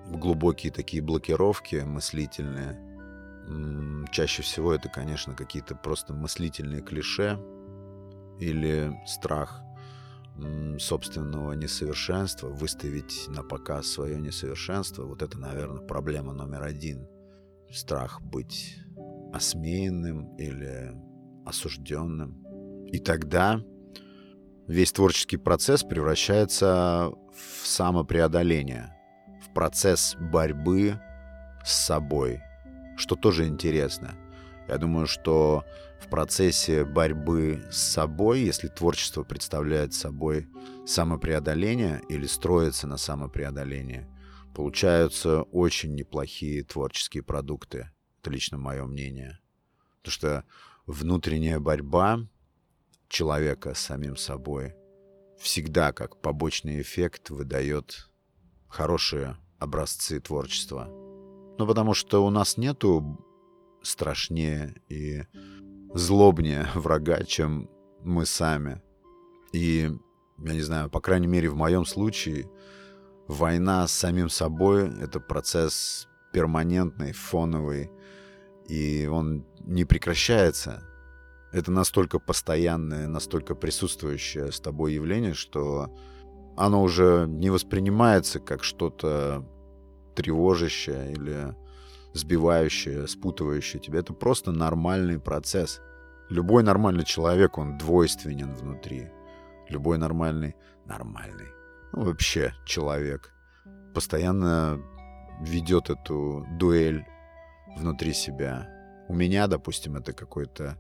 глубокие 0.08 0.72
такие 0.72 1.02
блокировки 1.02 1.78
мыслительные. 1.78 2.89
Чаще 4.12 4.44
всего 4.44 4.74
это, 4.74 4.90
конечно, 4.90 5.36
какие-то 5.36 5.76
просто 5.76 6.14
мыслительные 6.14 6.82
клише 6.82 7.40
или 8.40 8.96
страх 9.06 9.62
собственного 10.80 11.54
несовершенства, 11.54 12.48
выставить 12.48 13.28
на 13.28 13.44
показ 13.44 13.88
свое 13.88 14.20
несовершенство, 14.20 15.04
вот 15.04 15.22
это, 15.22 15.38
наверное, 15.38 15.82
проблема 15.82 16.34
номер 16.34 16.64
один. 16.64 17.08
Страх 17.72 18.22
быть 18.22 18.78
осмеянным 19.34 20.36
или 20.38 20.94
осужденным. 21.46 22.86
И 22.88 23.00
тогда 23.00 23.62
весь 24.68 24.92
творческий 24.92 25.38
процесс 25.38 25.84
превращается 25.84 27.12
в 27.32 27.68
самопреодоление, 27.68 28.96
в 29.46 29.54
процесс 29.54 30.16
борьбы 30.20 31.00
с 31.64 31.86
собой, 31.86 32.42
что 33.00 33.16
тоже 33.16 33.48
интересно. 33.48 34.16
Я 34.68 34.78
думаю, 34.78 35.08
что 35.08 35.64
в 36.00 36.10
процессе 36.10 36.86
борьбы 36.86 37.64
с 37.72 37.78
собой, 37.78 38.42
если 38.42 38.68
творчество 38.68 39.24
представляет 39.24 39.94
собой 39.94 40.48
самопреодоление 40.86 42.02
или 42.10 42.28
строится 42.28 42.88
на 42.88 42.98
самопреодолении, 42.98 44.06
получаются 44.54 45.44
очень 45.44 45.96
неплохие 45.96 46.64
творческие 46.64 47.24
продукты. 47.24 47.90
Это 48.22 48.32
лично 48.32 48.58
мое 48.58 48.86
мнение. 48.86 49.40
Потому 49.98 50.12
что 50.12 50.44
внутренняя 50.86 51.60
борьба 51.60 52.28
человека 53.08 53.74
с 53.74 53.80
самим 53.80 54.18
собой 54.18 54.76
всегда 55.40 55.94
как 55.94 56.22
побочный 56.22 56.82
эффект 56.82 57.30
выдает 57.30 58.10
хорошие 58.68 59.38
образцы 59.58 60.20
творчества. 60.20 61.09
Ну, 61.60 61.68
потому 61.68 61.94
что 61.94 62.26
у 62.26 62.30
нас 62.30 62.56
нету 62.56 63.20
страшнее 63.82 64.82
и 64.88 65.24
злобнее 65.94 66.70
врага, 66.74 67.24
чем 67.26 67.70
мы 68.02 68.26
сами. 68.26 68.82
И, 69.52 69.92
я 70.38 70.54
не 70.54 70.62
знаю, 70.62 70.90
по 70.90 71.02
крайней 71.02 71.28
мере, 71.28 71.50
в 71.50 71.58
моем 71.58 71.86
случае, 71.86 72.50
война 73.28 73.86
с 73.86 73.92
самим 73.92 74.30
собой— 74.30 74.90
это 75.02 75.20
процесс 75.20 76.08
перманентный, 76.32 77.12
фоновый, 77.12 77.92
и 78.70 79.10
он 79.12 79.46
не 79.60 79.84
прекращается. 79.84 80.82
Это 81.52 81.72
настолько 81.74 82.20
постоянное, 82.20 83.06
настолько 83.08 83.54
присутствующее 83.54 84.54
с 84.54 84.62
тобой 84.62 84.94
явление, 84.94 85.34
что 85.34 85.94
оно 86.56 86.82
уже 86.82 87.26
не 87.28 87.50
воспринимается 87.50 88.40
как 88.40 88.64
что-то 88.64 89.46
тревожащее 90.20 91.14
или 91.14 91.56
сбивающее, 92.14 93.08
спутывающее 93.08 93.82
тебя. 93.82 94.00
Это 94.00 94.14
просто 94.14 94.52
нормальный 94.52 95.18
процесс. 95.18 95.80
Любой 96.30 96.62
нормальный 96.62 97.06
человек, 97.06 97.58
он 97.58 97.78
двойственен 97.78 98.54
внутри. 98.54 99.08
Любой 99.70 99.98
нормальный, 99.98 100.56
нормальный, 100.86 101.48
ну, 101.94 102.04
вообще 102.04 102.54
человек, 102.66 103.32
постоянно 103.94 104.82
ведет 105.40 105.90
эту 105.90 106.46
дуэль 106.60 107.06
внутри 107.78 108.12
себя. 108.14 108.68
У 109.08 109.14
меня, 109.14 109.48
допустим, 109.48 109.96
это 109.96 110.12
какое-то 110.12 110.78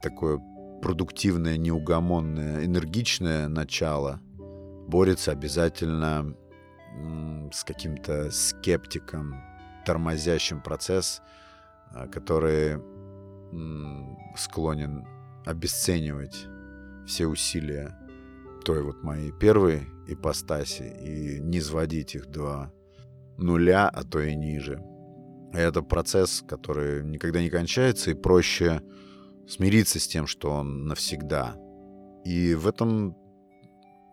такое 0.00 0.40
продуктивное, 0.82 1.58
неугомонное, 1.58 2.64
энергичное 2.64 3.46
начало 3.46 4.20
борется 4.88 5.30
обязательно 5.30 6.34
с 7.52 7.64
каким-то 7.64 8.30
скептиком, 8.30 9.34
тормозящим 9.84 10.60
процесс, 10.60 11.22
а, 11.90 12.06
который 12.06 12.80
склонен 14.36 15.06
обесценивать 15.44 16.46
все 17.06 17.26
усилия 17.26 17.98
той 18.64 18.82
вот 18.82 19.02
моей 19.02 19.32
первой 19.32 19.88
ипостаси 20.06 20.82
и 20.82 21.40
не 21.40 21.60
сводить 21.60 22.14
их 22.14 22.26
до 22.26 22.72
нуля, 23.36 23.88
а 23.88 24.04
то 24.04 24.20
и 24.20 24.34
ниже. 24.34 24.82
Это 25.52 25.82
процесс, 25.82 26.42
который 26.46 27.04
никогда 27.04 27.42
не 27.42 27.50
кончается, 27.50 28.10
и 28.10 28.14
проще 28.14 28.80
смириться 29.46 30.00
с 30.00 30.06
тем, 30.06 30.26
что 30.26 30.50
он 30.50 30.86
навсегда. 30.86 31.56
И 32.24 32.54
в 32.54 32.66
этом 32.66 33.16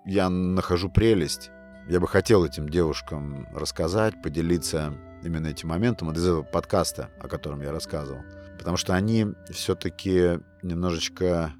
я 0.06 0.30
нахожу 0.30 0.90
прелесть. 0.90 1.52
Я 1.90 2.00
бы 2.00 2.08
хотел 2.08 2.46
этим 2.46 2.70
девушкам 2.70 3.48
рассказать, 3.52 4.22
поделиться 4.22 4.94
именно 5.24 5.48
этим 5.48 5.70
моментом 5.70 6.12
из 6.12 6.24
этого 6.24 6.44
подкаста, 6.44 7.10
о 7.20 7.28
котором 7.28 7.64
я 7.64 7.72
рассказывал. 7.72 8.22
Потому 8.60 8.78
что 8.78 8.94
они 8.94 9.26
все-таки 9.50 10.40
немножечко... 10.62 11.52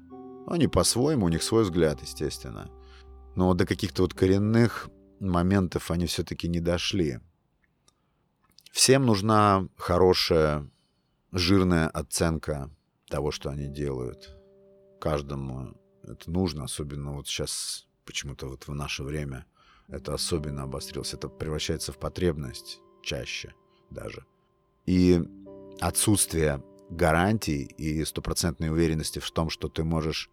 Ну, 0.46 0.52
они 0.52 0.68
по-своему, 0.68 1.26
у 1.26 1.28
них 1.28 1.42
свой 1.42 1.64
взгляд, 1.64 2.00
естественно. 2.02 2.70
Но 3.34 3.54
до 3.54 3.66
каких-то 3.66 4.02
вот 4.02 4.14
коренных 4.14 4.88
моментов 5.18 5.90
они 5.90 6.06
все-таки 6.06 6.46
не 6.46 6.60
дошли. 6.60 7.18
Всем 8.70 9.06
нужна 9.06 9.66
хорошая, 9.76 10.70
жирная 11.32 11.88
оценка 11.88 12.70
того, 13.08 13.32
что 13.32 13.50
они 13.50 13.66
делают. 13.66 14.38
Каждому 15.00 15.74
это 16.04 16.30
нужно, 16.30 16.62
особенно 16.62 17.14
вот 17.14 17.26
сейчас 17.26 17.88
почему-то 18.04 18.46
вот 18.46 18.68
в 18.68 18.74
наше 18.76 19.02
время 19.02 19.44
это 19.90 20.14
особенно 20.14 20.64
обострилось. 20.64 21.14
Это 21.14 21.28
превращается 21.28 21.92
в 21.92 21.98
потребность 21.98 22.80
чаще 23.02 23.54
даже. 23.90 24.24
И 24.86 25.22
отсутствие 25.80 26.62
гарантий 26.90 27.62
и 27.62 28.04
стопроцентной 28.04 28.70
уверенности 28.70 29.18
в 29.18 29.30
том, 29.30 29.50
что 29.50 29.68
ты 29.68 29.84
можешь 29.84 30.30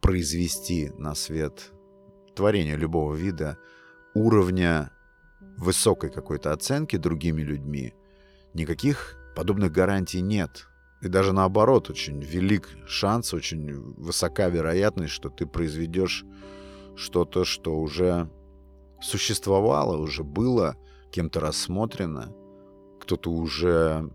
произвести 0.00 0.90
на 0.96 1.14
свет 1.14 1.72
творение 2.34 2.76
любого 2.76 3.14
вида 3.14 3.58
уровня 4.14 4.92
высокой 5.56 6.10
какой-то 6.10 6.52
оценки 6.52 6.96
другими 6.96 7.42
людьми, 7.42 7.94
никаких 8.54 9.16
подобных 9.34 9.72
гарантий 9.72 10.20
нет. 10.20 10.68
И 11.02 11.08
даже 11.08 11.32
наоборот, 11.32 11.90
очень 11.90 12.20
велик 12.20 12.68
шанс, 12.86 13.34
очень 13.34 13.72
высока 13.94 14.48
вероятность, 14.48 15.12
что 15.12 15.30
ты 15.30 15.46
произведешь 15.46 16.24
что-то, 16.96 17.44
что 17.44 17.78
уже 17.78 18.28
существовало, 19.00 19.96
уже 19.96 20.24
было 20.24 20.76
кем-то 21.10 21.40
рассмотрено, 21.40 22.34
кто-то 23.00 23.30
уже 23.30 24.10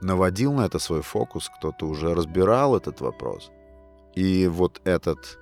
наводил 0.00 0.52
на 0.52 0.66
это 0.66 0.78
свой 0.78 1.02
фокус, 1.02 1.50
кто-то 1.58 1.86
уже 1.86 2.14
разбирал 2.14 2.76
этот 2.76 3.00
вопрос. 3.00 3.50
И 4.14 4.46
вот 4.46 4.80
этот 4.84 5.38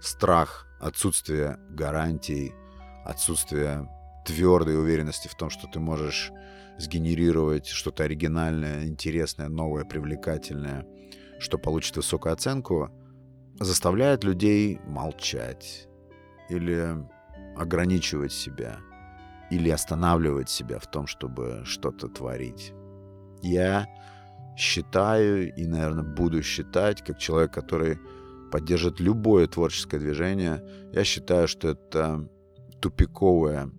страх, 0.00 0.66
отсутствие 0.80 1.58
гарантий, 1.70 2.54
отсутствие 3.04 3.88
твердой 4.24 4.78
уверенности 4.78 5.28
в 5.28 5.34
том, 5.34 5.50
что 5.50 5.68
ты 5.68 5.78
можешь 5.78 6.32
сгенерировать 6.78 7.66
что-то 7.66 8.04
оригинальное, 8.04 8.86
интересное, 8.86 9.48
новое, 9.48 9.84
привлекательное, 9.84 10.86
что 11.38 11.58
получит 11.58 11.96
высокую 11.96 12.32
оценку, 12.32 12.90
заставляет 13.58 14.24
людей 14.24 14.78
молчать 14.84 15.88
или 16.50 16.96
ограничивать 17.56 18.32
себя, 18.32 18.78
или 19.50 19.70
останавливать 19.70 20.48
себя 20.48 20.78
в 20.78 20.86
том, 20.90 21.06
чтобы 21.06 21.62
что-то 21.64 22.08
творить. 22.08 22.72
Я 23.42 23.86
считаю 24.56 25.54
и, 25.54 25.66
наверное, 25.66 26.02
буду 26.04 26.42
считать, 26.42 27.02
как 27.04 27.18
человек, 27.18 27.52
который 27.52 27.98
поддержит 28.50 29.00
любое 29.00 29.46
творческое 29.46 29.98
движение, 29.98 30.62
я 30.92 31.04
считаю, 31.04 31.46
что 31.48 31.68
это 31.68 32.28
тупиковая 32.80 33.70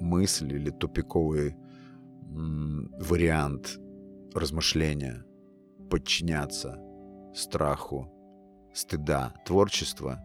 мысль 0.00 0.54
или 0.54 0.70
тупиковый 0.70 1.56
вариант 2.28 3.78
размышления, 4.34 5.24
подчиняться 5.90 6.78
страху, 7.34 8.12
стыда, 8.74 9.34
творчества 9.46 10.20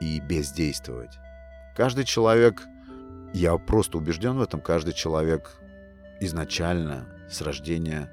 и 0.00 0.20
бездействовать. 0.20 1.18
Каждый 1.78 2.04
человек, 2.04 2.66
я 3.32 3.56
просто 3.56 3.96
убежден 3.96 4.36
в 4.36 4.42
этом, 4.42 4.60
каждый 4.60 4.92
человек 4.92 5.56
изначально 6.20 7.08
с 7.30 7.40
рождения 7.40 8.12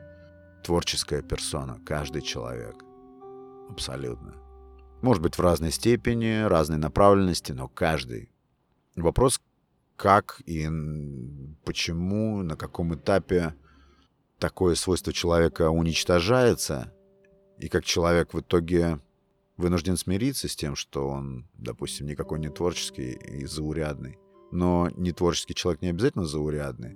творческая 0.63 1.21
персона, 1.21 1.81
каждый 1.85 2.21
человек– 2.21 2.75
Абсолютно. 3.69 4.35
Может 5.01 5.21
быть, 5.21 5.35
в 5.35 5.41
разной 5.41 5.71
степени, 5.71 6.43
разной 6.43 6.77
направленности, 6.77 7.51
но 7.51 7.67
каждый. 7.67 8.29
Вопрос, 8.95 9.41
как 9.95 10.41
и 10.45 10.67
почему, 11.63 12.41
на 12.41 12.55
каком 12.55 12.95
этапе 12.95 13.55
такое 14.39 14.75
свойство 14.75 15.11
человека 15.13 15.69
уничтожается, 15.69 16.93
и 17.57 17.67
как 17.67 17.85
человек 17.85 18.33
в 18.33 18.39
итоге 18.39 18.99
вынужден 19.57 19.97
смириться 19.97 20.47
с 20.47 20.55
тем, 20.55 20.75
что 20.75 21.07
он, 21.07 21.47
допустим, 21.53 22.07
никакой 22.07 22.39
не 22.39 22.49
творческий 22.49 23.13
и 23.13 23.45
заурядный. 23.45 24.17
Но 24.51 24.89
не 24.95 25.11
творческий 25.11 25.55
человек 25.55 25.81
не 25.81 25.89
обязательно 25.89 26.25
заурядный. 26.25 26.95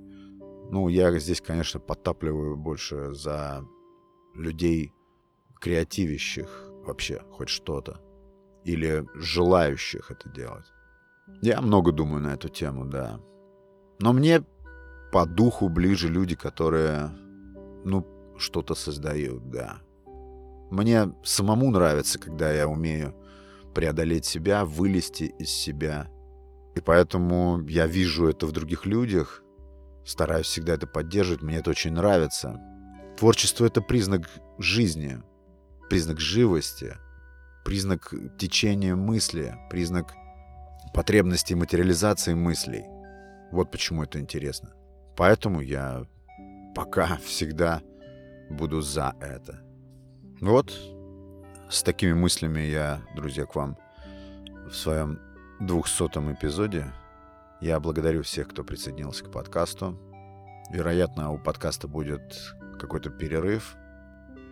Ну, 0.71 0.87
я 0.87 1.17
здесь, 1.19 1.41
конечно, 1.41 1.79
подтапливаю 1.79 2.55
больше 2.55 3.13
за 3.13 3.65
людей, 4.35 4.93
креативящих 5.59 6.69
вообще 6.85 7.21
хоть 7.31 7.49
что-то. 7.49 7.99
Или 8.65 9.05
желающих 9.15 10.11
это 10.11 10.29
делать. 10.29 10.65
Я 11.41 11.61
много 11.61 11.91
думаю 11.91 12.21
на 12.21 12.33
эту 12.33 12.49
тему, 12.49 12.85
да. 12.85 13.19
Но 13.99 14.13
мне 14.13 14.43
по 15.11 15.25
духу 15.25 15.69
ближе 15.69 16.07
люди, 16.07 16.35
которые, 16.35 17.09
ну, 17.83 18.05
что-то 18.37 18.75
создают, 18.75 19.49
да. 19.49 19.81
Мне 20.69 21.11
самому 21.23 21.71
нравится, 21.71 22.19
когда 22.19 22.51
я 22.51 22.67
умею 22.67 23.15
преодолеть 23.73 24.25
себя, 24.25 24.65
вылезти 24.65 25.23
из 25.39 25.49
себя. 25.49 26.07
И 26.75 26.81
поэтому 26.81 27.61
я 27.67 27.87
вижу 27.87 28.27
это 28.27 28.45
в 28.45 28.51
других 28.51 28.85
людях, 28.85 29.43
стараюсь 30.05 30.47
всегда 30.47 30.73
это 30.73 30.87
поддерживать, 30.87 31.41
мне 31.41 31.57
это 31.57 31.71
очень 31.71 31.93
нравится. 31.93 32.59
Творчество— 33.17 33.65
это 33.67 33.81
признак 33.81 34.29
жизни, 34.57 35.21
признак 35.89 36.19
живости, 36.19 36.95
признак 37.65 38.13
течения 38.37 38.95
мысли, 38.95 39.55
признак 39.69 40.13
потребности 40.93 41.53
материализации 41.53 42.33
мыслей. 42.33 42.85
Вот 43.51 43.71
почему 43.71 44.03
это 44.03 44.19
интересно. 44.19 44.73
Поэтому 45.17 45.61
я 45.61 46.05
пока 46.75 47.17
всегда 47.17 47.81
буду 48.49 48.81
за 48.81 49.15
это. 49.19 49.68
Вот 50.41 50.73
с 51.69 51.83
такими 51.83 52.13
мыслями 52.13 52.61
я, 52.61 53.01
друзья, 53.13 53.45
к 53.45 53.55
вам 53.55 53.77
в 54.69 54.73
своем 54.73 55.19
двухсотом 55.59 56.33
эпизоде. 56.33 56.93
Я 57.59 57.79
благодарю 57.81 58.23
всех, 58.23 58.47
кто 58.47 58.63
присоединился 58.63 59.25
к 59.25 59.31
подкасту. 59.31 59.99
Вероятно, 60.71 61.31
у 61.31 61.37
подкаста 61.37 61.89
будет 61.89 62.55
какой-то 62.79 63.09
перерыв, 63.09 63.75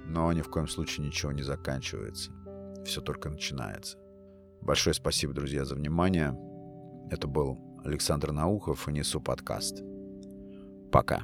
но 0.06 0.34
ни 0.34 0.42
в 0.42 0.50
коем 0.50 0.68
случае 0.68 1.08
ничего 1.08 1.32
не 1.32 1.44
заканчивается. 1.44 2.32
Все 2.86 3.00
только 3.00 3.30
начинается. 3.30 3.98
Большое 4.62 4.94
спасибо, 4.94 5.34
друзья, 5.34 5.64
за 5.64 5.76
внимание. 5.76 6.38
Это 7.10 7.28
был 7.28 7.60
Александр 7.86 8.34
Наухов 8.34 8.90
и 8.90 8.92
Несу 8.92 9.22
подкаст. 9.22 9.82
Пока. 10.92 11.24